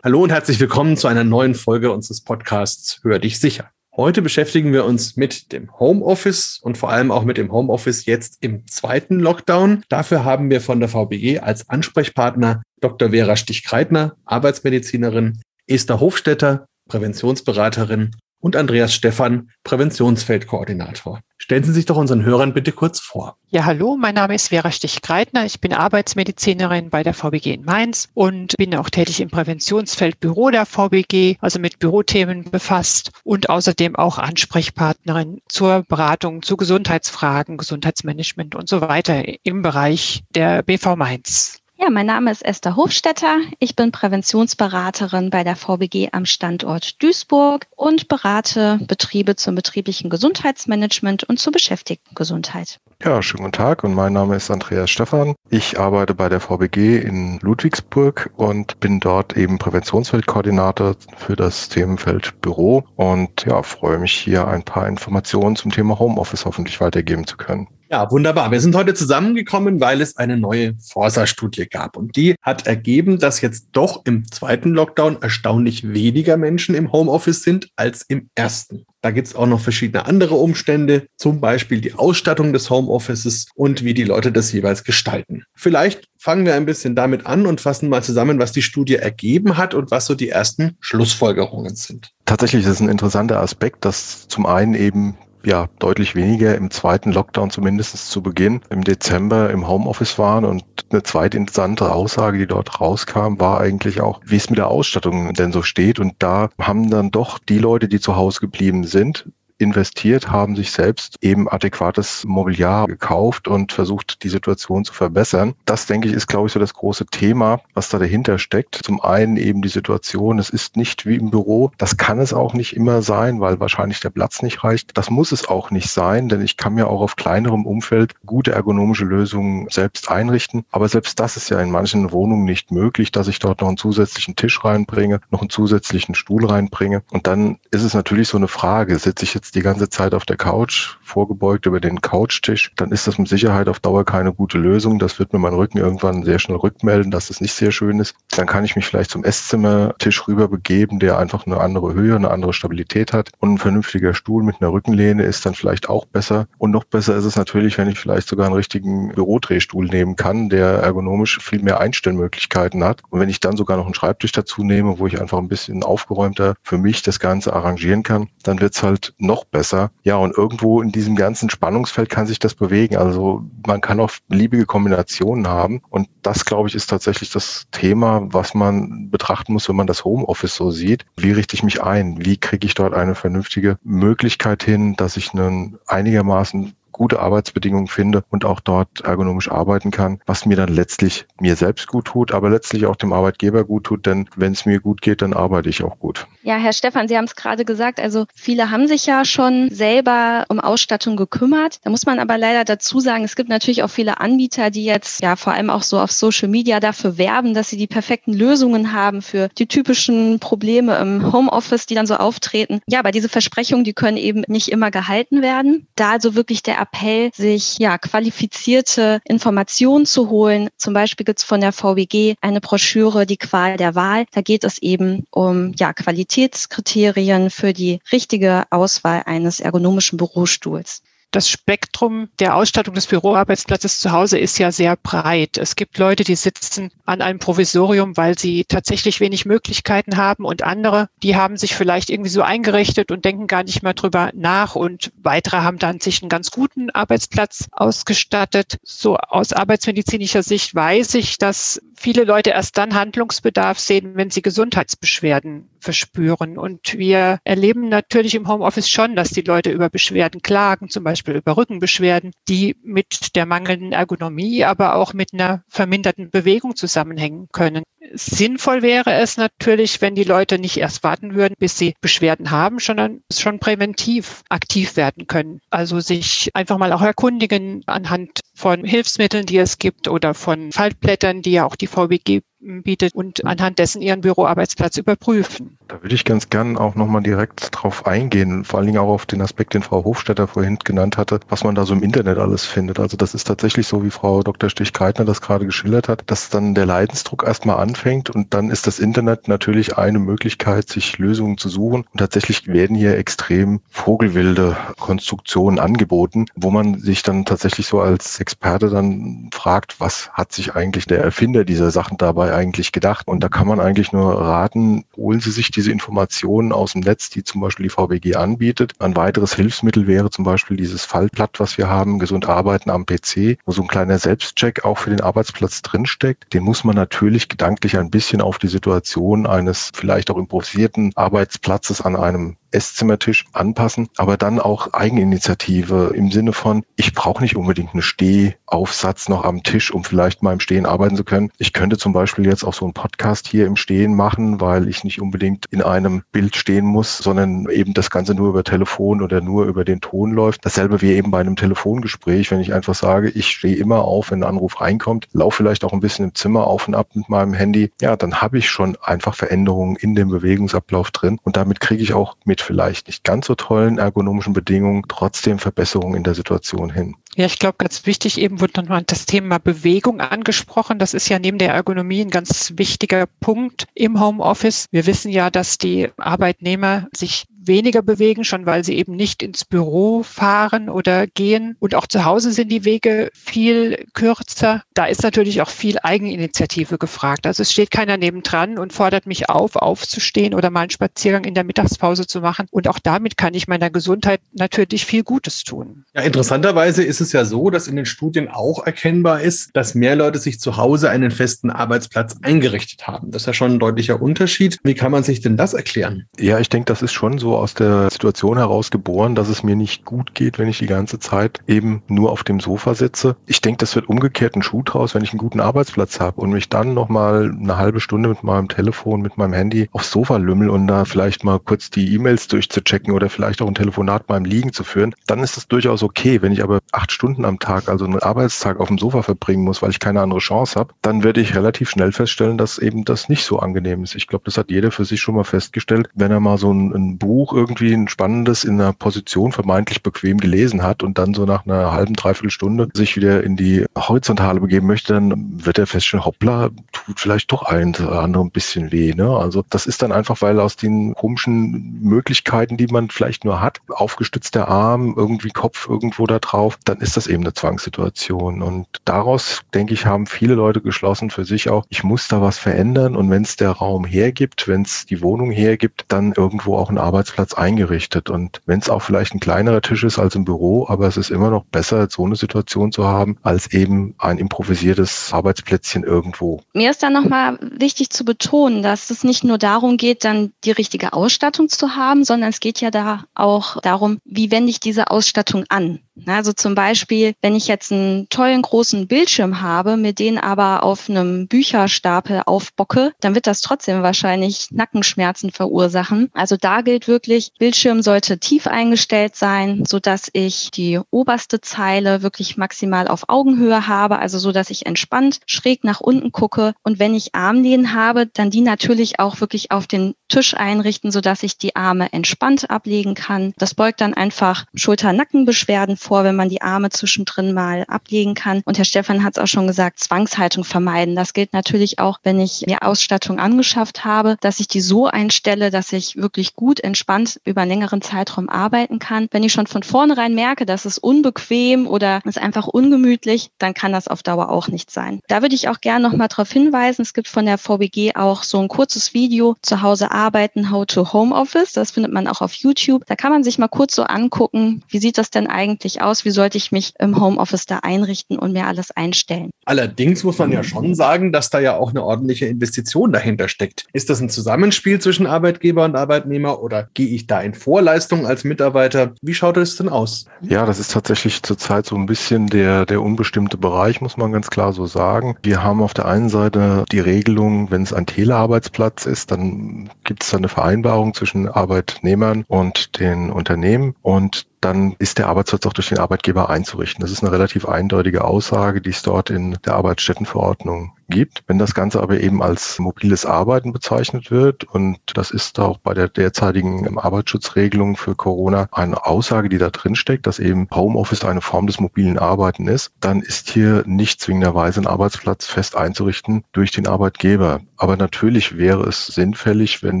Hallo 0.02 0.24
und 0.24 0.30
herzlich 0.30 0.58
willkommen 0.58 0.96
zu 0.96 1.06
einer 1.06 1.22
neuen 1.22 1.54
Folge 1.54 1.92
unseres 1.92 2.22
Podcasts 2.22 2.98
Hör 3.04 3.20
dich 3.20 3.38
sicher. 3.38 3.70
Heute 3.96 4.22
beschäftigen 4.22 4.72
wir 4.72 4.86
uns 4.86 5.16
mit 5.16 5.52
dem 5.52 5.78
Homeoffice 5.78 6.58
und 6.60 6.76
vor 6.76 6.90
allem 6.90 7.12
auch 7.12 7.22
mit 7.22 7.36
dem 7.36 7.52
Homeoffice 7.52 8.06
jetzt 8.06 8.38
im 8.40 8.66
zweiten 8.66 9.20
Lockdown. 9.20 9.84
Dafür 9.88 10.24
haben 10.24 10.50
wir 10.50 10.60
von 10.60 10.80
der 10.80 10.88
VBG 10.88 11.38
als 11.38 11.68
Ansprechpartner 11.68 12.60
Dr. 12.80 13.10
Vera 13.10 13.36
Stich-Kreitner, 13.36 14.16
Arbeitsmedizinerin, 14.24 15.42
Esther 15.68 16.00
Hofstetter, 16.00 16.66
Präventionsberaterin 16.88 18.16
und 18.46 18.54
Andreas 18.54 18.94
Stephan, 18.94 19.50
Präventionsfeldkoordinator. 19.64 21.18
Stellen 21.36 21.64
Sie 21.64 21.72
sich 21.72 21.84
doch 21.84 21.96
unseren 21.96 22.24
Hörern 22.24 22.54
bitte 22.54 22.70
kurz 22.70 23.00
vor. 23.00 23.36
Ja, 23.48 23.64
hallo, 23.64 23.96
mein 23.96 24.14
Name 24.14 24.36
ist 24.36 24.50
Vera 24.50 24.70
Stich-Kreitner. 24.70 25.44
Ich 25.46 25.60
bin 25.60 25.72
Arbeitsmedizinerin 25.72 26.88
bei 26.88 27.02
der 27.02 27.12
VBG 27.12 27.54
in 27.54 27.64
Mainz 27.64 28.08
und 28.14 28.56
bin 28.56 28.76
auch 28.76 28.88
tätig 28.88 29.20
im 29.20 29.30
Präventionsfeld 29.30 30.20
Büro 30.20 30.50
der 30.50 30.64
VBG, 30.64 31.38
also 31.40 31.58
mit 31.58 31.80
Bürothemen 31.80 32.44
befasst 32.44 33.10
und 33.24 33.50
außerdem 33.50 33.96
auch 33.96 34.18
Ansprechpartnerin 34.18 35.40
zur 35.48 35.82
Beratung 35.82 36.42
zu 36.42 36.56
Gesundheitsfragen, 36.56 37.56
Gesundheitsmanagement 37.56 38.54
und 38.54 38.68
so 38.68 38.80
weiter 38.80 39.24
im 39.42 39.62
Bereich 39.62 40.22
der 40.36 40.62
BV 40.62 40.94
Mainz. 40.94 41.58
Ja, 41.78 41.90
mein 41.90 42.06
Name 42.06 42.30
ist 42.30 42.42
Esther 42.42 42.74
Hofstetter. 42.74 43.36
Ich 43.58 43.76
bin 43.76 43.92
Präventionsberaterin 43.92 45.28
bei 45.28 45.44
der 45.44 45.56
VBG 45.56 46.08
am 46.12 46.24
Standort 46.24 47.02
Duisburg 47.02 47.66
und 47.76 48.08
berate 48.08 48.80
Betriebe 48.86 49.36
zum 49.36 49.54
betrieblichen 49.54 50.08
Gesundheitsmanagement 50.08 51.24
und 51.24 51.38
zur 51.38 51.52
Beschäftigtengesundheit. 51.52 52.80
Ja, 53.04 53.22
schönen 53.22 53.44
guten 53.44 53.52
Tag 53.52 53.84
und 53.84 53.92
mein 53.94 54.14
Name 54.14 54.36
ist 54.36 54.50
Andreas 54.50 54.88
Stephan. 54.88 55.34
Ich 55.50 55.78
arbeite 55.78 56.14
bei 56.14 56.30
der 56.30 56.40
VBG 56.40 56.98
in 56.98 57.38
Ludwigsburg 57.42 58.30
und 58.36 58.80
bin 58.80 59.00
dort 59.00 59.36
eben 59.36 59.58
Präventionsfeldkoordinator 59.58 60.96
für 61.14 61.36
das 61.36 61.68
Themenfeld 61.68 62.40
Büro 62.40 62.84
und 62.96 63.44
ja, 63.44 63.62
freue 63.62 63.98
mich 63.98 64.12
hier 64.12 64.48
ein 64.48 64.62
paar 64.62 64.88
Informationen 64.88 65.56
zum 65.56 65.72
Thema 65.72 65.98
Homeoffice 65.98 66.46
hoffentlich 66.46 66.80
weitergeben 66.80 67.26
zu 67.26 67.36
können. 67.36 67.68
Ja, 67.90 68.10
wunderbar. 68.10 68.50
Wir 68.50 68.60
sind 68.60 68.74
heute 68.74 68.94
zusammengekommen, 68.94 69.78
weil 69.80 70.00
es 70.00 70.16
eine 70.16 70.36
neue 70.36 70.74
Forsa-Studie 70.78 71.68
gab. 71.68 71.96
Und 71.96 72.16
die 72.16 72.34
hat 72.42 72.66
ergeben, 72.66 73.20
dass 73.20 73.42
jetzt 73.42 73.68
doch 73.72 74.04
im 74.06 74.26
zweiten 74.28 74.70
Lockdown 74.70 75.22
erstaunlich 75.22 75.92
weniger 75.92 76.36
Menschen 76.36 76.74
im 76.74 76.90
Homeoffice 76.90 77.42
sind 77.42 77.68
als 77.76 78.02
im 78.08 78.28
ersten. 78.34 78.86
Da 79.06 79.12
gibt 79.12 79.28
es 79.28 79.36
auch 79.36 79.46
noch 79.46 79.60
verschiedene 79.60 80.04
andere 80.06 80.34
Umstände, 80.34 81.06
zum 81.16 81.40
Beispiel 81.40 81.80
die 81.80 81.94
Ausstattung 81.94 82.52
des 82.52 82.70
Homeoffices 82.70 83.46
und 83.54 83.84
wie 83.84 83.94
die 83.94 84.02
Leute 84.02 84.32
das 84.32 84.50
jeweils 84.50 84.82
gestalten. 84.82 85.44
Vielleicht 85.54 86.08
fangen 86.18 86.44
wir 86.44 86.56
ein 86.56 86.66
bisschen 86.66 86.96
damit 86.96 87.24
an 87.24 87.46
und 87.46 87.60
fassen 87.60 87.88
mal 87.88 88.02
zusammen, 88.02 88.40
was 88.40 88.50
die 88.50 88.62
Studie 88.62 88.96
ergeben 88.96 89.56
hat 89.56 89.74
und 89.74 89.92
was 89.92 90.06
so 90.06 90.16
die 90.16 90.30
ersten 90.30 90.76
Schlussfolgerungen 90.80 91.76
sind. 91.76 92.10
Tatsächlich 92.24 92.64
ist 92.64 92.68
es 92.68 92.80
ein 92.80 92.88
interessanter 92.88 93.40
Aspekt, 93.40 93.84
dass 93.84 94.26
zum 94.26 94.44
einen 94.44 94.74
eben 94.74 95.16
ja 95.46 95.68
deutlich 95.78 96.14
weniger 96.14 96.54
im 96.54 96.70
zweiten 96.70 97.12
Lockdown 97.12 97.50
zumindest 97.50 98.10
zu 98.10 98.22
Beginn 98.22 98.60
im 98.70 98.84
Dezember 98.84 99.50
im 99.50 99.66
Homeoffice 99.66 100.18
waren. 100.18 100.44
Und 100.44 100.64
eine 100.90 101.02
zweite 101.02 101.36
interessante 101.36 101.92
Aussage, 101.92 102.38
die 102.38 102.46
dort 102.46 102.80
rauskam, 102.80 103.38
war 103.38 103.60
eigentlich 103.60 104.00
auch, 104.00 104.20
wie 104.24 104.36
es 104.36 104.50
mit 104.50 104.58
der 104.58 104.68
Ausstattung 104.68 105.32
denn 105.34 105.52
so 105.52 105.62
steht. 105.62 105.98
Und 105.98 106.14
da 106.18 106.50
haben 106.60 106.90
dann 106.90 107.10
doch 107.10 107.38
die 107.38 107.58
Leute, 107.58 107.88
die 107.88 108.00
zu 108.00 108.16
Hause 108.16 108.40
geblieben 108.40 108.84
sind, 108.84 109.26
investiert, 109.58 110.30
haben 110.30 110.56
sich 110.56 110.70
selbst 110.70 111.16
eben 111.20 111.48
adäquates 111.48 112.24
Mobiliar 112.24 112.86
gekauft 112.86 113.48
und 113.48 113.72
versucht, 113.72 114.22
die 114.22 114.28
Situation 114.28 114.84
zu 114.84 114.92
verbessern. 114.92 115.54
Das, 115.64 115.86
denke 115.86 116.08
ich, 116.08 116.14
ist, 116.14 116.26
glaube 116.26 116.46
ich, 116.46 116.52
so 116.52 116.60
das 116.60 116.74
große 116.74 117.06
Thema, 117.06 117.60
was 117.74 117.88
da 117.88 117.98
dahinter 117.98 118.38
steckt. 118.38 118.80
Zum 118.84 119.00
einen 119.00 119.36
eben 119.36 119.62
die 119.62 119.68
Situation, 119.68 120.38
es 120.38 120.50
ist 120.50 120.76
nicht 120.76 121.06
wie 121.06 121.16
im 121.16 121.30
Büro. 121.30 121.70
Das 121.78 121.96
kann 121.96 122.18
es 122.18 122.32
auch 122.32 122.54
nicht 122.54 122.76
immer 122.76 123.02
sein, 123.02 123.40
weil 123.40 123.60
wahrscheinlich 123.60 124.00
der 124.00 124.10
Platz 124.10 124.42
nicht 124.42 124.62
reicht. 124.64 124.96
Das 124.96 125.10
muss 125.10 125.32
es 125.32 125.48
auch 125.48 125.70
nicht 125.70 125.90
sein, 125.90 126.28
denn 126.28 126.42
ich 126.42 126.56
kann 126.56 126.74
mir 126.74 126.88
auch 126.88 127.00
auf 127.00 127.16
kleinerem 127.16 127.66
Umfeld 127.66 128.14
gute 128.26 128.52
ergonomische 128.52 129.04
Lösungen 129.04 129.68
selbst 129.70 130.10
einrichten. 130.10 130.64
Aber 130.70 130.88
selbst 130.88 131.18
das 131.18 131.36
ist 131.36 131.48
ja 131.48 131.60
in 131.60 131.70
manchen 131.70 132.12
Wohnungen 132.12 132.44
nicht 132.44 132.70
möglich, 132.70 133.12
dass 133.12 133.28
ich 133.28 133.38
dort 133.38 133.60
noch 133.60 133.68
einen 133.68 133.76
zusätzlichen 133.76 134.36
Tisch 134.36 134.64
reinbringe, 134.64 135.20
noch 135.30 135.40
einen 135.40 135.50
zusätzlichen 135.50 136.14
Stuhl 136.14 136.44
reinbringe. 136.44 137.02
Und 137.10 137.26
dann 137.26 137.58
ist 137.70 137.82
es 137.82 137.94
natürlich 137.94 138.28
so 138.28 138.36
eine 138.36 138.48
Frage, 138.48 138.98
sitze 138.98 139.24
ich 139.24 139.34
jetzt 139.34 139.45
sitzt 139.46 139.54
die 139.54 139.62
ganze 139.62 139.88
Zeit 139.88 140.12
auf 140.12 140.24
der 140.24 140.36
Couch, 140.36 140.96
vorgebeugt 141.02 141.66
über 141.66 141.78
den 141.78 142.00
Couchtisch, 142.00 142.72
dann 142.76 142.90
ist 142.90 143.06
das 143.06 143.16
mit 143.18 143.28
Sicherheit 143.28 143.68
auf 143.68 143.78
Dauer 143.78 144.04
keine 144.04 144.32
gute 144.32 144.58
Lösung. 144.58 144.98
Das 144.98 145.18
wird 145.18 145.32
mir 145.32 145.38
mein 145.38 145.54
Rücken 145.54 145.78
irgendwann 145.78 146.24
sehr 146.24 146.38
schnell 146.38 146.56
rückmelden, 146.56 147.12
dass 147.12 147.28
das 147.28 147.40
nicht 147.40 147.52
sehr 147.52 147.70
schön 147.70 148.00
ist. 148.00 148.14
Dann 148.30 148.46
kann 148.46 148.64
ich 148.64 148.74
mich 148.74 148.86
vielleicht 148.86 149.10
zum 149.10 149.22
Esszimmertisch 149.22 150.26
rüber 150.26 150.48
begeben, 150.48 150.98
der 150.98 151.18
einfach 151.18 151.46
eine 151.46 151.60
andere 151.60 151.94
Höhe, 151.94 152.16
eine 152.16 152.30
andere 152.30 152.52
Stabilität 152.52 153.12
hat. 153.12 153.30
Und 153.38 153.54
ein 153.54 153.58
vernünftiger 153.58 154.14
Stuhl 154.14 154.42
mit 154.42 154.60
einer 154.60 154.72
Rückenlehne 154.72 155.22
ist 155.22 155.46
dann 155.46 155.54
vielleicht 155.54 155.88
auch 155.88 156.06
besser. 156.06 156.48
Und 156.58 156.72
noch 156.72 156.84
besser 156.84 157.16
ist 157.16 157.24
es 157.24 157.36
natürlich, 157.36 157.78
wenn 157.78 157.88
ich 157.88 158.00
vielleicht 158.00 158.28
sogar 158.28 158.46
einen 158.46 158.56
richtigen 158.56 159.10
Bürodrehstuhl 159.10 159.86
nehmen 159.86 160.16
kann, 160.16 160.48
der 160.48 160.66
ergonomisch 160.66 161.38
viel 161.40 161.62
mehr 161.62 161.78
Einstellmöglichkeiten 161.78 162.82
hat. 162.82 163.02
Und 163.10 163.20
wenn 163.20 163.28
ich 163.28 163.40
dann 163.40 163.56
sogar 163.56 163.76
noch 163.76 163.84
einen 163.84 163.94
Schreibtisch 163.94 164.32
dazu 164.32 164.64
nehme, 164.64 164.98
wo 164.98 165.06
ich 165.06 165.20
einfach 165.20 165.38
ein 165.38 165.48
bisschen 165.48 165.84
aufgeräumter 165.84 166.54
für 166.62 166.78
mich 166.78 167.02
das 167.02 167.20
Ganze 167.20 167.52
arrangieren 167.52 168.02
kann, 168.02 168.28
dann 168.42 168.60
wird 168.60 168.74
es 168.74 168.82
halt 168.82 169.14
noch 169.18 169.35
noch 169.36 169.44
besser. 169.44 169.90
Ja, 170.02 170.16
und 170.16 170.36
irgendwo 170.36 170.80
in 170.80 170.92
diesem 170.92 171.14
ganzen 171.14 171.50
Spannungsfeld 171.50 172.08
kann 172.08 172.26
sich 172.26 172.38
das 172.38 172.54
bewegen. 172.54 172.96
Also 172.96 173.44
man 173.66 173.80
kann 173.80 174.00
auch 174.00 174.10
beliebige 174.28 174.66
Kombinationen 174.66 175.46
haben. 175.48 175.82
Und 175.90 176.08
das, 176.22 176.44
glaube 176.44 176.68
ich, 176.68 176.74
ist 176.74 176.88
tatsächlich 176.88 177.30
das 177.30 177.66
Thema, 177.70 178.22
was 178.32 178.54
man 178.54 179.10
betrachten 179.10 179.52
muss, 179.52 179.68
wenn 179.68 179.76
man 179.76 179.86
das 179.86 180.04
Homeoffice 180.04 180.56
so 180.56 180.70
sieht. 180.70 181.04
Wie 181.16 181.32
richte 181.32 181.54
ich 181.54 181.62
mich 181.62 181.82
ein? 181.82 182.24
Wie 182.24 182.38
kriege 182.38 182.66
ich 182.66 182.74
dort 182.74 182.94
eine 182.94 183.14
vernünftige 183.14 183.78
Möglichkeit 183.82 184.62
hin, 184.62 184.94
dass 184.96 185.16
ich 185.16 185.32
einen 185.32 185.78
einigermaßen 185.86 186.74
gute 186.96 187.20
Arbeitsbedingungen 187.20 187.88
finde 187.88 188.24
und 188.30 188.46
auch 188.46 188.60
dort 188.60 189.02
ergonomisch 189.02 189.50
arbeiten 189.50 189.90
kann, 189.90 190.20
was 190.24 190.46
mir 190.46 190.56
dann 190.56 190.70
letztlich 190.70 191.26
mir 191.38 191.54
selbst 191.54 191.88
gut 191.88 192.06
tut, 192.06 192.32
aber 192.32 192.48
letztlich 192.48 192.86
auch 192.86 192.96
dem 192.96 193.12
Arbeitgeber 193.12 193.64
gut 193.64 193.84
tut, 193.84 194.06
denn 194.06 194.28
wenn 194.34 194.52
es 194.52 194.64
mir 194.64 194.80
gut 194.80 195.02
geht, 195.02 195.20
dann 195.20 195.34
arbeite 195.34 195.68
ich 195.68 195.84
auch 195.84 195.98
gut. 195.98 196.26
Ja, 196.42 196.56
Herr 196.56 196.72
Stefan, 196.72 197.06
Sie 197.06 197.16
haben 197.16 197.26
es 197.26 197.36
gerade 197.36 197.66
gesagt, 197.66 198.00
also 198.00 198.24
viele 198.34 198.70
haben 198.70 198.88
sich 198.88 199.04
ja 199.04 199.26
schon 199.26 199.68
selber 199.70 200.46
um 200.48 200.58
Ausstattung 200.58 201.16
gekümmert. 201.16 201.80
Da 201.84 201.90
muss 201.90 202.06
man 202.06 202.18
aber 202.18 202.38
leider 202.38 202.64
dazu 202.64 203.00
sagen, 203.00 203.24
es 203.24 203.36
gibt 203.36 203.50
natürlich 203.50 203.82
auch 203.82 203.90
viele 203.90 204.20
Anbieter, 204.20 204.70
die 204.70 204.84
jetzt 204.84 205.20
ja 205.20 205.36
vor 205.36 205.52
allem 205.52 205.68
auch 205.68 205.82
so 205.82 206.00
auf 206.00 206.12
Social 206.12 206.48
Media 206.48 206.80
dafür 206.80 207.18
werben, 207.18 207.52
dass 207.52 207.68
sie 207.68 207.76
die 207.76 207.86
perfekten 207.86 208.32
Lösungen 208.32 208.92
haben 208.92 209.20
für 209.20 209.48
die 209.58 209.66
typischen 209.66 210.38
Probleme 210.40 210.96
im 210.96 211.32
Homeoffice, 211.32 211.84
die 211.84 211.94
dann 211.94 212.06
so 212.06 212.16
auftreten. 212.16 212.80
Ja, 212.86 213.00
aber 213.00 213.10
diese 213.10 213.28
Versprechungen, 213.28 213.84
die 213.84 213.92
können 213.92 214.16
eben 214.16 214.44
nicht 214.48 214.68
immer 214.68 214.90
gehalten 214.90 215.42
werden. 215.42 215.86
Da 215.96 216.12
also 216.12 216.34
wirklich 216.34 216.62
der 216.62 216.78
Appell, 216.86 217.30
sich 217.34 217.78
ja 217.78 217.98
qualifizierte 217.98 219.20
Informationen 219.24 220.06
zu 220.06 220.30
holen. 220.30 220.68
Zum 220.76 220.94
Beispiel 220.94 221.24
gibt 221.24 221.40
es 221.40 221.44
von 221.44 221.60
der 221.60 221.72
VWG 221.72 222.34
eine 222.40 222.60
Broschüre, 222.60 223.26
die 223.26 223.36
Qual 223.36 223.76
der 223.76 223.94
Wahl. 223.94 224.26
Da 224.32 224.40
geht 224.40 224.64
es 224.64 224.78
eben 224.78 225.26
um 225.30 225.72
ja, 225.76 225.92
Qualitätskriterien 225.92 227.50
für 227.50 227.72
die 227.72 228.00
richtige 228.12 228.64
Auswahl 228.70 229.22
eines 229.26 229.60
ergonomischen 229.60 230.16
Bürostuhls. 230.16 231.02
Das 231.36 231.50
Spektrum 231.50 232.30
der 232.38 232.56
Ausstattung 232.56 232.94
des 232.94 233.08
Büroarbeitsplatzes 233.08 234.00
zu 234.00 234.10
Hause 234.10 234.38
ist 234.38 234.58
ja 234.58 234.72
sehr 234.72 234.96
breit. 234.96 235.58
Es 235.58 235.76
gibt 235.76 235.98
Leute, 235.98 236.24
die 236.24 236.34
sitzen 236.34 236.90
an 237.04 237.20
einem 237.20 237.40
Provisorium, 237.40 238.16
weil 238.16 238.38
sie 238.38 238.64
tatsächlich 238.64 239.20
wenig 239.20 239.44
Möglichkeiten 239.44 240.16
haben 240.16 240.46
und 240.46 240.62
andere, 240.62 241.10
die 241.22 241.36
haben 241.36 241.58
sich 241.58 241.74
vielleicht 241.74 242.08
irgendwie 242.08 242.30
so 242.30 242.40
eingerichtet 242.40 243.10
und 243.10 243.26
denken 243.26 243.48
gar 243.48 243.64
nicht 243.64 243.82
mehr 243.82 243.92
drüber 243.92 244.30
nach 244.32 244.76
und 244.76 245.12
weitere 245.22 245.58
haben 245.58 245.78
dann 245.78 246.00
sich 246.00 246.22
einen 246.22 246.30
ganz 246.30 246.50
guten 246.50 246.88
Arbeitsplatz 246.88 247.68
ausgestattet. 247.70 248.78
So 248.82 249.18
aus 249.18 249.52
arbeitsmedizinischer 249.52 250.42
Sicht 250.42 250.74
weiß 250.74 251.16
ich, 251.16 251.36
dass 251.36 251.82
viele 251.96 252.24
Leute 252.24 252.50
erst 252.50 252.78
dann 252.78 252.94
Handlungsbedarf 252.94 253.78
sehen, 253.78 254.12
wenn 254.14 254.30
sie 254.30 254.42
Gesundheitsbeschwerden 254.42 255.68
verspüren. 255.80 256.58
Und 256.58 256.98
wir 256.98 257.38
erleben 257.44 257.88
natürlich 257.88 258.34
im 258.34 258.48
Homeoffice 258.48 258.88
schon, 258.88 259.16
dass 259.16 259.30
die 259.30 259.42
Leute 259.42 259.70
über 259.70 259.88
Beschwerden 259.88 260.42
klagen, 260.42 260.88
zum 260.88 261.04
Beispiel 261.04 261.34
über 261.34 261.56
Rückenbeschwerden, 261.56 262.32
die 262.48 262.76
mit 262.82 263.36
der 263.36 263.46
mangelnden 263.46 263.92
Ergonomie, 263.92 264.64
aber 264.64 264.96
auch 264.96 265.14
mit 265.14 265.32
einer 265.32 265.62
verminderten 265.68 266.30
Bewegung 266.30 266.76
zusammenhängen 266.76 267.48
können. 267.52 267.84
Sinnvoll 268.12 268.82
wäre 268.82 269.14
es 269.14 269.36
natürlich, 269.36 270.00
wenn 270.00 270.14
die 270.14 270.24
Leute 270.24 270.58
nicht 270.58 270.76
erst 270.76 271.02
warten 271.02 271.34
würden, 271.34 271.54
bis 271.58 271.78
sie 271.78 271.94
Beschwerden 272.00 272.50
haben, 272.50 272.78
sondern 272.78 273.22
schon 273.32 273.58
präventiv 273.58 274.42
aktiv 274.48 274.96
werden 274.96 275.26
können. 275.26 275.60
Also 275.70 276.00
sich 276.00 276.50
einfach 276.54 276.78
mal 276.78 276.92
auch 276.92 277.02
erkundigen 277.02 277.82
anhand 277.86 278.40
von 278.56 278.84
Hilfsmitteln, 278.84 279.44
die 279.44 279.58
es 279.58 279.78
gibt 279.78 280.08
oder 280.08 280.32
von 280.32 280.72
Faltblättern, 280.72 281.42
die 281.42 281.52
ja 281.52 281.66
auch 281.66 281.76
die 281.76 281.86
VBG 281.86 282.40
bietet 282.66 283.14
und 283.14 283.44
anhand 283.44 283.78
dessen 283.78 284.02
ihren 284.02 284.20
Büroarbeitsplatz 284.20 284.96
überprüfen. 284.96 285.78
Da 285.88 286.02
würde 286.02 286.14
ich 286.14 286.24
ganz 286.24 286.50
gern 286.50 286.76
auch 286.76 286.96
nochmal 286.96 287.22
direkt 287.22 287.68
drauf 287.72 288.06
eingehen, 288.06 288.64
vor 288.64 288.78
allen 288.78 288.86
Dingen 288.86 288.98
auch 288.98 289.08
auf 289.08 289.26
den 289.26 289.40
Aspekt, 289.40 289.74
den 289.74 289.82
Frau 289.82 290.04
Hofstetter 290.04 290.48
vorhin 290.48 290.78
genannt 290.84 291.16
hatte, 291.16 291.40
was 291.48 291.62
man 291.62 291.74
da 291.74 291.84
so 291.84 291.94
im 291.94 292.02
Internet 292.02 292.38
alles 292.38 292.64
findet. 292.64 292.98
Also 292.98 293.16
das 293.16 293.34
ist 293.34 293.44
tatsächlich 293.44 293.86
so, 293.86 294.04
wie 294.04 294.10
Frau 294.10 294.42
Dr. 294.42 294.68
Stich-Kreitner 294.68 295.24
das 295.24 295.40
gerade 295.40 295.64
geschildert 295.64 296.08
hat, 296.08 296.24
dass 296.26 296.50
dann 296.50 296.74
der 296.74 296.86
Leidensdruck 296.86 297.44
erstmal 297.44 297.76
anfängt 297.76 298.30
und 298.30 298.52
dann 298.52 298.70
ist 298.70 298.86
das 298.86 298.98
Internet 298.98 299.46
natürlich 299.46 299.96
eine 299.96 300.18
Möglichkeit, 300.18 300.88
sich 300.88 301.18
Lösungen 301.18 301.58
zu 301.58 301.68
suchen. 301.68 302.04
Und 302.12 302.18
tatsächlich 302.18 302.66
werden 302.66 302.96
hier 302.96 303.16
extrem 303.16 303.80
vogelwilde 303.90 304.76
Konstruktionen 304.98 305.78
angeboten, 305.78 306.46
wo 306.56 306.70
man 306.70 306.98
sich 306.98 307.22
dann 307.22 307.44
tatsächlich 307.44 307.86
so 307.86 308.00
als 308.00 308.40
Experte 308.40 308.90
dann 308.90 309.50
fragt, 309.52 310.00
was 310.00 310.30
hat 310.32 310.52
sich 310.52 310.74
eigentlich 310.74 311.06
der 311.06 311.22
Erfinder 311.22 311.64
dieser 311.64 311.90
Sachen 311.90 312.16
dabei 312.18 312.55
eigentlich 312.56 312.92
gedacht? 312.92 313.28
Und 313.28 313.40
da 313.40 313.48
kann 313.48 313.68
man 313.68 313.78
eigentlich 313.78 314.12
nur 314.12 314.40
raten, 314.40 315.04
holen 315.16 315.40
Sie 315.40 315.50
sich 315.50 315.70
diese 315.70 315.92
Informationen 315.92 316.72
aus 316.72 316.92
dem 316.92 317.02
Netz, 317.02 317.30
die 317.30 317.44
zum 317.44 317.60
Beispiel 317.60 317.84
die 317.84 317.90
VBG 317.90 318.34
anbietet. 318.36 318.94
Ein 318.98 319.14
weiteres 319.14 319.54
Hilfsmittel 319.54 320.06
wäre 320.06 320.30
zum 320.30 320.44
Beispiel 320.44 320.76
dieses 320.76 321.04
Fallblatt, 321.04 321.60
was 321.60 321.78
wir 321.78 321.88
haben, 321.88 322.18
Gesund 322.18 322.48
Arbeiten 322.48 322.90
am 322.90 323.06
PC, 323.06 323.58
wo 323.66 323.72
so 323.72 323.82
ein 323.82 323.88
kleiner 323.88 324.18
Selbstcheck 324.18 324.84
auch 324.84 324.98
für 324.98 325.10
den 325.10 325.20
Arbeitsplatz 325.20 325.82
drinsteckt. 325.82 326.52
Den 326.54 326.64
muss 326.64 326.82
man 326.82 326.96
natürlich 326.96 327.48
gedanklich 327.48 327.98
ein 327.98 328.10
bisschen 328.10 328.40
auf 328.40 328.58
die 328.58 328.68
Situation 328.68 329.46
eines 329.46 329.90
vielleicht 329.94 330.30
auch 330.30 330.38
improvisierten 330.38 331.12
Arbeitsplatzes 331.14 332.00
an 332.00 332.16
einem 332.16 332.56
Esszimmertisch 332.76 333.46
anpassen, 333.54 334.08
aber 334.18 334.36
dann 334.36 334.60
auch 334.60 334.92
Eigeninitiative 334.92 336.12
im 336.14 336.30
Sinne 336.30 336.52
von, 336.52 336.84
ich 336.96 337.14
brauche 337.14 337.42
nicht 337.42 337.56
unbedingt 337.56 337.94
einen 337.94 338.02
Stehaufsatz 338.02 339.30
noch 339.30 339.44
am 339.44 339.62
Tisch, 339.62 339.90
um 339.90 340.04
vielleicht 340.04 340.42
mal 340.42 340.52
im 340.52 340.60
Stehen 340.60 340.84
arbeiten 340.84 341.16
zu 341.16 341.24
können. 341.24 341.50
Ich 341.56 341.72
könnte 341.72 341.96
zum 341.96 342.12
Beispiel 342.12 342.44
jetzt 342.44 342.64
auch 342.64 342.74
so 342.74 342.84
einen 342.84 342.92
Podcast 342.92 343.48
hier 343.48 343.64
im 343.64 343.76
Stehen 343.76 344.14
machen, 344.14 344.60
weil 344.60 344.88
ich 344.88 345.04
nicht 345.04 345.22
unbedingt 345.22 345.64
in 345.70 345.80
einem 345.80 346.22
Bild 346.32 346.54
stehen 346.54 346.84
muss, 346.84 347.16
sondern 347.16 347.66
eben 347.70 347.94
das 347.94 348.10
Ganze 348.10 348.34
nur 348.34 348.50
über 348.50 348.62
Telefon 348.62 349.22
oder 349.22 349.40
nur 349.40 349.64
über 349.64 349.86
den 349.86 350.02
Ton 350.02 350.32
läuft. 350.32 350.66
Dasselbe 350.66 351.00
wie 351.00 351.12
eben 351.12 351.30
bei 351.30 351.40
einem 351.40 351.56
Telefongespräch, 351.56 352.50
wenn 352.50 352.60
ich 352.60 352.74
einfach 352.74 352.94
sage, 352.94 353.30
ich 353.30 353.48
stehe 353.48 353.76
immer 353.76 354.02
auf, 354.02 354.30
wenn 354.30 354.42
ein 354.42 354.48
Anruf 354.48 354.82
reinkommt, 354.82 355.28
laufe 355.32 355.56
vielleicht 355.56 355.82
auch 355.82 355.94
ein 355.94 356.00
bisschen 356.00 356.26
im 356.26 356.34
Zimmer 356.34 356.66
auf 356.66 356.86
und 356.88 356.94
ab 356.94 357.08
mit 357.14 357.30
meinem 357.30 357.54
Handy, 357.54 357.90
ja, 358.02 358.16
dann 358.16 358.42
habe 358.42 358.58
ich 358.58 358.68
schon 358.68 358.98
einfach 359.02 359.34
Veränderungen 359.34 359.96
in 359.96 360.14
dem 360.14 360.28
Bewegungsablauf 360.28 361.10
drin 361.10 361.38
und 361.42 361.56
damit 361.56 361.80
kriege 361.80 362.02
ich 362.02 362.12
auch 362.12 362.36
mit 362.44 362.65
vielleicht 362.66 363.06
nicht 363.06 363.24
ganz 363.24 363.46
so 363.46 363.54
tollen 363.54 363.98
ergonomischen 363.98 364.52
Bedingungen 364.52 365.04
trotzdem 365.08 365.58
Verbesserungen 365.58 366.16
in 366.16 366.24
der 366.24 366.34
Situation 366.34 366.92
hin. 366.92 367.16
Ja, 367.36 367.46
ich 367.46 367.58
glaube, 367.58 367.76
ganz 367.78 368.06
wichtig 368.06 368.40
eben 368.40 368.60
wurde 368.60 368.80
nochmal 368.80 369.02
das 369.06 369.26
Thema 369.26 369.58
Bewegung 369.58 370.20
angesprochen. 370.20 370.98
Das 370.98 371.14
ist 371.14 371.28
ja 371.28 371.38
neben 371.38 371.58
der 371.58 371.72
Ergonomie 371.72 372.22
ein 372.22 372.30
ganz 372.30 372.72
wichtiger 372.76 373.26
Punkt 373.40 373.86
im 373.94 374.20
Homeoffice. 374.20 374.86
Wir 374.90 375.06
wissen 375.06 375.30
ja, 375.30 375.50
dass 375.50 375.78
die 375.78 376.10
Arbeitnehmer 376.16 377.08
sich 377.14 377.46
weniger 377.66 378.02
bewegen, 378.02 378.44
schon 378.44 378.66
weil 378.66 378.84
sie 378.84 378.96
eben 378.96 379.16
nicht 379.16 379.42
ins 379.42 379.64
Büro 379.64 380.22
fahren 380.22 380.88
oder 380.88 381.26
gehen. 381.26 381.76
Und 381.78 381.94
auch 381.94 382.06
zu 382.06 382.24
Hause 382.24 382.52
sind 382.52 382.70
die 382.70 382.84
Wege 382.84 383.30
viel 383.34 384.06
kürzer. 384.14 384.82
Da 384.94 385.06
ist 385.06 385.22
natürlich 385.22 385.62
auch 385.62 385.68
viel 385.68 385.98
Eigeninitiative 386.02 386.98
gefragt. 386.98 387.46
Also 387.46 387.62
es 387.62 387.72
steht 387.72 387.90
keiner 387.90 388.16
nebendran 388.16 388.78
und 388.78 388.92
fordert 388.92 389.26
mich 389.26 389.48
auf, 389.48 389.76
aufzustehen 389.76 390.54
oder 390.54 390.70
mal 390.70 390.82
einen 390.82 390.90
Spaziergang 390.90 391.44
in 391.44 391.54
der 391.54 391.64
Mittagspause 391.64 392.26
zu 392.26 392.40
machen. 392.40 392.66
Und 392.70 392.88
auch 392.88 392.98
damit 392.98 393.36
kann 393.36 393.54
ich 393.54 393.68
meiner 393.68 393.90
Gesundheit 393.90 394.40
natürlich 394.52 395.04
viel 395.04 395.22
Gutes 395.22 395.64
tun. 395.64 396.04
Ja, 396.14 396.22
interessanterweise 396.22 397.02
ist 397.02 397.20
es 397.20 397.32
ja 397.32 397.44
so, 397.44 397.70
dass 397.70 397.88
in 397.88 397.96
den 397.96 398.06
Studien 398.06 398.48
auch 398.48 398.86
erkennbar 398.86 399.40
ist, 399.40 399.70
dass 399.74 399.94
mehr 399.94 400.16
Leute 400.16 400.38
sich 400.38 400.60
zu 400.60 400.76
Hause 400.76 401.10
einen 401.10 401.30
festen 401.30 401.70
Arbeitsplatz 401.70 402.36
eingerichtet 402.42 403.06
haben. 403.06 403.30
Das 403.30 403.42
ist 403.42 403.46
ja 403.46 403.54
schon 403.54 403.72
ein 403.72 403.78
deutlicher 403.78 404.20
Unterschied. 404.20 404.78
Wie 404.82 404.94
kann 404.94 405.12
man 405.12 405.22
sich 405.22 405.40
denn 405.40 405.56
das 405.56 405.74
erklären? 405.74 406.26
Ja, 406.38 406.58
ich 406.58 406.68
denke, 406.68 406.86
das 406.86 407.02
ist 407.02 407.12
schon 407.12 407.38
so 407.38 407.55
aus 407.56 407.74
der 407.74 408.10
Situation 408.10 408.56
heraus 408.56 408.90
geboren, 408.90 409.34
dass 409.34 409.48
es 409.48 409.62
mir 409.62 409.76
nicht 409.76 410.04
gut 410.04 410.34
geht, 410.34 410.58
wenn 410.58 410.68
ich 410.68 410.78
die 410.78 410.86
ganze 410.86 411.18
Zeit 411.18 411.60
eben 411.66 412.02
nur 412.08 412.32
auf 412.32 412.44
dem 412.44 412.60
Sofa 412.60 412.94
sitze. 412.94 413.36
Ich 413.46 413.60
denke, 413.60 413.78
das 413.78 413.94
wird 413.94 414.08
umgekehrt 414.08 414.56
ein 414.56 414.62
Schuh 414.62 414.82
draus, 414.82 415.14
wenn 415.14 415.22
ich 415.22 415.30
einen 415.30 415.38
guten 415.38 415.60
Arbeitsplatz 415.60 416.20
habe 416.20 416.40
und 416.40 416.50
mich 416.50 416.68
dann 416.68 416.94
nochmal 416.94 417.50
eine 417.50 417.76
halbe 417.76 418.00
Stunde 418.00 418.28
mit 418.28 418.42
meinem 418.42 418.68
Telefon, 418.68 419.20
mit 419.20 419.36
meinem 419.38 419.52
Handy 419.52 419.88
aufs 419.92 420.10
Sofa 420.10 420.36
lümmel 420.36 420.70
und 420.70 420.86
da 420.86 421.04
vielleicht 421.04 421.44
mal 421.44 421.58
kurz 421.58 421.90
die 421.90 422.14
E-Mails 422.14 422.48
durchzuchecken 422.48 423.12
oder 423.12 423.28
vielleicht 423.28 423.62
auch 423.62 423.68
ein 423.68 423.74
Telefonat 423.74 424.26
beim 424.26 424.44
Liegen 424.44 424.72
zu 424.72 424.84
führen, 424.84 425.14
dann 425.26 425.40
ist 425.40 425.56
das 425.56 425.68
durchaus 425.68 426.02
okay. 426.02 426.42
Wenn 426.42 426.52
ich 426.52 426.62
aber 426.62 426.80
acht 426.92 427.12
Stunden 427.12 427.44
am 427.44 427.58
Tag, 427.58 427.88
also 427.88 428.04
einen 428.04 428.18
Arbeitstag 428.20 428.80
auf 428.80 428.88
dem 428.88 428.98
Sofa 428.98 429.22
verbringen 429.22 429.64
muss, 429.64 429.82
weil 429.82 429.90
ich 429.90 430.00
keine 430.00 430.20
andere 430.20 430.40
Chance 430.40 430.78
habe, 430.78 430.94
dann 431.02 431.24
werde 431.24 431.40
ich 431.40 431.54
relativ 431.54 431.90
schnell 431.90 432.12
feststellen, 432.12 432.58
dass 432.58 432.78
eben 432.78 433.04
das 433.04 433.28
nicht 433.28 433.44
so 433.44 433.58
angenehm 433.58 434.02
ist. 434.02 434.14
Ich 434.14 434.26
glaube, 434.26 434.44
das 434.44 434.58
hat 434.58 434.70
jeder 434.70 434.90
für 434.90 435.04
sich 435.04 435.20
schon 435.20 435.34
mal 435.34 435.44
festgestellt, 435.44 436.08
wenn 436.14 436.30
er 436.30 436.40
mal 436.40 436.58
so 436.58 436.72
ein, 436.72 436.92
ein 436.92 437.18
Buch 437.18 437.45
Buch 437.46 437.52
irgendwie 437.52 437.92
ein 437.92 438.08
spannendes 438.08 438.64
in 438.64 438.80
einer 438.80 438.92
Position 438.92 439.52
vermeintlich 439.52 440.02
bequem 440.02 440.38
gelesen 440.38 440.82
hat 440.82 441.02
und 441.02 441.16
dann 441.18 441.32
so 441.32 441.44
nach 441.44 441.64
einer 441.64 441.92
halben, 441.92 442.14
dreiviertel 442.14 442.50
Stunde 442.50 442.88
sich 442.92 443.16
wieder 443.16 443.44
in 443.44 443.56
die 443.56 443.84
Horizontale 443.96 444.60
begeben 444.60 444.86
möchte, 444.88 445.12
dann 445.12 445.64
wird 445.64 445.78
er 445.78 445.86
feststellen, 445.86 446.24
hoppla, 446.24 446.70
tut 446.92 447.20
vielleicht 447.20 447.52
doch 447.52 447.62
ein 447.62 447.94
oder 447.94 448.20
andere 448.20 448.42
ein 448.42 448.50
bisschen 448.50 448.90
weh. 448.90 449.14
Ne? 449.14 449.28
Also 449.28 449.64
das 449.70 449.86
ist 449.86 450.02
dann 450.02 450.10
einfach, 450.10 450.42
weil 450.42 450.58
aus 450.58 450.76
den 450.76 451.14
komischen 451.14 452.00
Möglichkeiten, 452.02 452.76
die 452.76 452.88
man 452.88 453.10
vielleicht 453.10 453.44
nur 453.44 453.60
hat, 453.60 453.80
aufgestützter 453.88 454.66
Arm, 454.66 455.14
irgendwie 455.16 455.50
Kopf 455.50 455.88
irgendwo 455.88 456.26
da 456.26 456.40
drauf, 456.40 456.78
dann 456.84 456.98
ist 456.98 457.16
das 457.16 457.28
eben 457.28 457.44
eine 457.44 457.54
Zwangssituation. 457.54 458.60
Und 458.60 458.86
daraus, 459.04 459.60
denke 459.72 459.94
ich, 459.94 460.04
haben 460.06 460.26
viele 460.26 460.54
Leute 460.54 460.80
geschlossen 460.80 461.30
für 461.30 461.44
sich 461.44 461.70
auch, 461.70 461.84
ich 461.90 462.02
muss 462.02 462.26
da 462.26 462.40
was 462.40 462.58
verändern 462.58 463.14
und 463.14 463.30
wenn 463.30 463.42
es 463.42 463.54
der 463.54 463.70
Raum 463.70 464.04
hergibt, 464.04 464.66
wenn 464.66 464.82
es 464.82 465.06
die 465.06 465.22
Wohnung 465.22 465.52
hergibt, 465.52 466.06
dann 466.08 466.32
irgendwo 466.32 466.76
auch 466.76 466.90
ein 466.90 466.98
Arbeitsplatz 466.98 467.35
Arbeitsplatz 467.36 467.54
eingerichtet. 467.54 468.30
Und 468.30 468.60
wenn 468.66 468.80
es 468.80 468.88
auch 468.88 469.00
vielleicht 469.00 469.34
ein 469.34 469.40
kleinerer 469.40 469.82
Tisch 469.82 470.04
ist 470.04 470.18
als 470.18 470.34
im 470.34 470.44
Büro, 470.44 470.86
aber 470.88 471.06
es 471.06 471.16
ist 471.16 471.30
immer 471.30 471.50
noch 471.50 471.64
besser, 471.64 472.08
so 472.10 472.24
eine 472.24 472.36
Situation 472.36 472.92
zu 472.92 473.04
haben, 473.04 473.36
als 473.42 473.72
eben 473.72 474.14
ein 474.18 474.38
improvisiertes 474.38 475.32
Arbeitsplätzchen 475.32 476.04
irgendwo. 476.04 476.60
Mir 476.72 476.90
ist 476.90 477.02
dann 477.02 477.12
nochmal 477.12 477.58
wichtig 477.60 478.10
zu 478.10 478.24
betonen, 478.24 478.82
dass 478.82 479.10
es 479.10 479.24
nicht 479.24 479.44
nur 479.44 479.58
darum 479.58 479.96
geht, 479.96 480.24
dann 480.24 480.52
die 480.64 480.72
richtige 480.72 481.12
Ausstattung 481.12 481.68
zu 481.68 481.96
haben, 481.96 482.24
sondern 482.24 482.50
es 482.50 482.60
geht 482.60 482.80
ja 482.80 482.90
da 482.90 483.24
auch 483.34 483.80
darum, 483.82 484.18
wie 484.24 484.50
wende 484.50 484.70
ich 484.70 484.80
diese 484.80 485.10
Ausstattung 485.10 485.64
an. 485.68 486.00
Also 486.24 486.52
zum 486.52 486.74
Beispiel, 486.74 487.34
wenn 487.42 487.54
ich 487.54 487.66
jetzt 487.66 487.92
einen 487.92 488.28
tollen 488.28 488.62
großen 488.62 489.06
Bildschirm 489.06 489.60
habe, 489.60 489.96
mit 489.96 490.18
den 490.18 490.38
aber 490.38 490.82
auf 490.82 491.10
einem 491.10 491.46
Bücherstapel 491.48 492.42
aufbocke, 492.46 493.12
dann 493.20 493.34
wird 493.34 493.46
das 493.46 493.60
trotzdem 493.60 494.02
wahrscheinlich 494.02 494.68
Nackenschmerzen 494.70 495.50
verursachen. 495.50 496.30
Also 496.32 496.56
da 496.56 496.80
gilt 496.80 497.08
wirklich, 497.08 497.52
Bildschirm 497.58 498.02
sollte 498.02 498.38
tief 498.38 498.66
eingestellt 498.66 499.36
sein, 499.36 499.84
so 499.86 499.98
dass 499.98 500.30
ich 500.32 500.70
die 500.70 501.00
oberste 501.10 501.60
Zeile 501.60 502.22
wirklich 502.22 502.56
maximal 502.56 503.08
auf 503.08 503.28
Augenhöhe 503.28 503.86
habe, 503.86 504.18
also 504.18 504.38
so 504.38 504.52
dass 504.52 504.70
ich 504.70 504.86
entspannt 504.86 505.40
schräg 505.46 505.84
nach 505.84 506.00
unten 506.00 506.32
gucke. 506.32 506.72
Und 506.82 506.98
wenn 506.98 507.14
ich 507.14 507.34
Armlehnen 507.34 507.92
habe, 507.92 508.26
dann 508.26 508.50
die 508.50 508.60
natürlich 508.62 509.20
auch 509.20 509.40
wirklich 509.40 509.70
auf 509.70 509.86
den 509.86 510.14
Tisch 510.28 510.54
einrichten, 510.54 511.10
so 511.10 511.20
dass 511.20 511.42
ich 511.42 511.58
die 511.58 511.76
Arme 511.76 512.12
entspannt 512.12 512.70
ablegen 512.70 513.14
kann. 513.14 513.52
Das 513.58 513.74
beugt 513.74 514.00
dann 514.00 514.14
einfach 514.14 514.64
Schulter-Nackenbeschwerden 514.74 515.96
vor, 515.96 516.24
wenn 516.24 516.36
man 516.36 516.48
die 516.48 516.62
Arme 516.62 516.90
zwischendrin 516.90 517.54
mal 517.54 517.84
ablegen 517.88 518.34
kann. 518.34 518.62
Und 518.64 518.78
Herr 518.78 518.84
Stefan 518.84 519.22
hat 519.22 519.36
es 519.36 519.42
auch 519.42 519.46
schon 519.46 519.66
gesagt, 519.66 520.00
Zwangshaltung 520.00 520.64
vermeiden. 520.64 521.16
Das 521.16 521.32
gilt 521.32 521.52
natürlich 521.52 521.98
auch, 521.98 522.18
wenn 522.22 522.40
ich 522.40 522.64
mir 522.66 522.82
Ausstattung 522.82 523.38
angeschafft 523.38 524.04
habe, 524.04 524.36
dass 524.40 524.60
ich 524.60 524.68
die 524.68 524.80
so 524.80 525.06
einstelle, 525.06 525.70
dass 525.70 525.92
ich 525.92 526.16
wirklich 526.16 526.54
gut 526.54 526.80
entspannt 526.80 527.40
über 527.44 527.62
einen 527.62 527.70
längeren 527.70 528.02
Zeitraum 528.02 528.48
arbeiten 528.48 528.98
kann. 528.98 529.28
Wenn 529.30 529.44
ich 529.44 529.52
schon 529.52 529.66
von 529.66 529.82
vornherein 529.82 530.34
merke, 530.34 530.66
dass 530.66 530.84
es 530.84 530.98
unbequem 530.98 531.86
oder 531.86 532.20
es 532.24 532.38
einfach 532.38 532.66
ungemütlich, 532.66 533.50
dann 533.58 533.74
kann 533.74 533.92
das 533.92 534.08
auf 534.08 534.22
Dauer 534.22 534.50
auch 534.50 534.68
nicht 534.68 534.90
sein. 534.90 535.20
Da 535.28 535.42
würde 535.42 535.54
ich 535.54 535.68
auch 535.68 535.80
gerne 535.80 536.08
noch 536.08 536.16
mal 536.16 536.28
darauf 536.28 536.50
hinweisen, 536.50 537.02
es 537.02 537.14
gibt 537.14 537.28
von 537.28 537.46
der 537.46 537.58
VBG 537.58 538.16
auch 538.16 538.42
so 538.42 538.58
ein 538.60 538.68
kurzes 538.68 539.14
Video 539.14 539.56
zu 539.62 539.82
Hause 539.82 540.10
arbeiten, 540.16 540.70
How 540.70 540.86
to 540.86 541.12
Home 541.12 541.34
Office. 541.34 541.72
Das 541.72 541.92
findet 541.92 542.12
man 542.12 542.26
auch 542.26 542.40
auf 542.40 542.54
YouTube. 542.54 543.04
Da 543.06 543.14
kann 543.14 543.30
man 543.30 543.44
sich 543.44 543.58
mal 543.58 543.68
kurz 543.68 543.94
so 543.94 544.02
angucken, 544.02 544.82
wie 544.88 544.98
sieht 544.98 545.18
das 545.18 545.30
denn 545.30 545.46
eigentlich 545.46 546.02
aus? 546.02 546.24
Wie 546.24 546.30
sollte 546.30 546.58
ich 546.58 546.72
mich 546.72 546.94
im 546.98 547.20
Homeoffice 547.20 547.66
da 547.66 547.80
einrichten 547.82 548.38
und 548.38 548.52
mir 548.52 548.66
alles 548.66 548.90
einstellen? 548.90 549.50
Allerdings 549.66 550.24
muss 550.24 550.38
man 550.38 550.52
ja 550.52 550.62
schon 550.62 550.94
sagen, 550.94 551.32
dass 551.32 551.50
da 551.50 551.60
ja 551.60 551.76
auch 551.76 551.90
eine 551.90 552.02
ordentliche 552.02 552.46
Investition 552.46 553.12
dahinter 553.12 553.48
steckt. 553.48 553.84
Ist 553.92 554.08
das 554.08 554.20
ein 554.20 554.30
Zusammenspiel 554.30 555.00
zwischen 555.00 555.26
Arbeitgeber 555.26 555.84
und 555.84 555.96
Arbeitnehmer 555.96 556.62
oder 556.62 556.88
gehe 556.94 557.08
ich 557.08 557.26
da 557.26 557.40
in 557.40 557.52
Vorleistung 557.52 558.26
als 558.26 558.44
Mitarbeiter? 558.44 559.12
Wie 559.20 559.34
schaut 559.34 559.56
es 559.56 559.76
denn 559.76 559.88
aus? 559.88 560.26
Ja, 560.40 560.64
das 560.64 560.78
ist 560.78 560.92
tatsächlich 560.92 561.42
zurzeit 561.42 561.86
so 561.86 561.96
ein 561.96 562.06
bisschen 562.06 562.46
der, 562.46 562.86
der 562.86 563.02
unbestimmte 563.02 563.58
Bereich, 563.58 564.00
muss 564.00 564.16
man 564.16 564.32
ganz 564.32 564.48
klar 564.48 564.72
so 564.72 564.86
sagen. 564.86 565.36
Wir 565.42 565.62
haben 565.62 565.82
auf 565.82 565.94
der 565.94 566.06
einen 566.06 566.28
Seite 566.28 566.84
die 566.90 567.00
Regelung, 567.00 567.70
wenn 567.70 567.82
es 567.82 567.92
ein 567.92 568.06
Telearbeitsplatz 568.06 569.04
ist, 569.04 569.30
dann 569.30 569.90
gibt 570.06 570.24
es 570.24 570.32
eine 570.32 570.48
Vereinbarung 570.48 571.12
zwischen 571.12 571.48
Arbeitnehmern 571.48 572.44
und 572.48 572.98
den 572.98 573.30
Unternehmen? 573.30 573.94
Und 574.00 574.46
dann 574.66 574.96
ist 574.98 575.18
der 575.18 575.28
Arbeitsplatz 575.28 575.64
auch 575.64 575.72
durch 575.72 575.90
den 575.90 575.98
Arbeitgeber 575.98 576.50
einzurichten. 576.50 577.00
Das 577.00 577.12
ist 577.12 577.22
eine 577.22 577.30
relativ 577.30 577.68
eindeutige 577.68 578.24
Aussage, 578.24 578.80
die 578.80 578.90
es 578.90 579.02
dort 579.02 579.30
in 579.30 579.56
der 579.64 579.74
Arbeitsstättenverordnung 579.74 580.92
gibt. 581.08 581.44
Wenn 581.46 581.58
das 581.58 581.72
Ganze 581.72 582.02
aber 582.02 582.18
eben 582.18 582.42
als 582.42 582.80
mobiles 582.80 583.24
Arbeiten 583.24 583.72
bezeichnet 583.72 584.32
wird, 584.32 584.64
und 584.64 584.98
das 585.14 585.30
ist 585.30 585.60
auch 585.60 585.78
bei 585.78 585.94
der 585.94 586.08
derzeitigen 586.08 586.98
Arbeitsschutzregelung 586.98 587.96
für 587.96 588.16
Corona 588.16 588.68
eine 588.72 589.06
Aussage, 589.06 589.48
die 589.48 589.58
da 589.58 589.70
drin 589.70 589.94
steckt, 589.94 590.26
dass 590.26 590.40
eben 590.40 590.66
Homeoffice 590.74 591.24
eine 591.24 591.42
Form 591.42 591.68
des 591.68 591.78
mobilen 591.78 592.18
Arbeiten 592.18 592.66
ist, 592.66 592.90
dann 593.00 593.20
ist 593.20 593.48
hier 593.50 593.84
nicht 593.86 594.20
zwingenderweise 594.20 594.80
ein 594.80 594.88
Arbeitsplatz 594.88 595.46
fest 595.46 595.76
einzurichten 595.76 596.42
durch 596.50 596.72
den 596.72 596.88
Arbeitgeber. 596.88 597.60
Aber 597.76 597.96
natürlich 597.96 598.58
wäre 598.58 598.82
es 598.88 599.06
sinnfällig, 599.06 599.84
wenn 599.84 600.00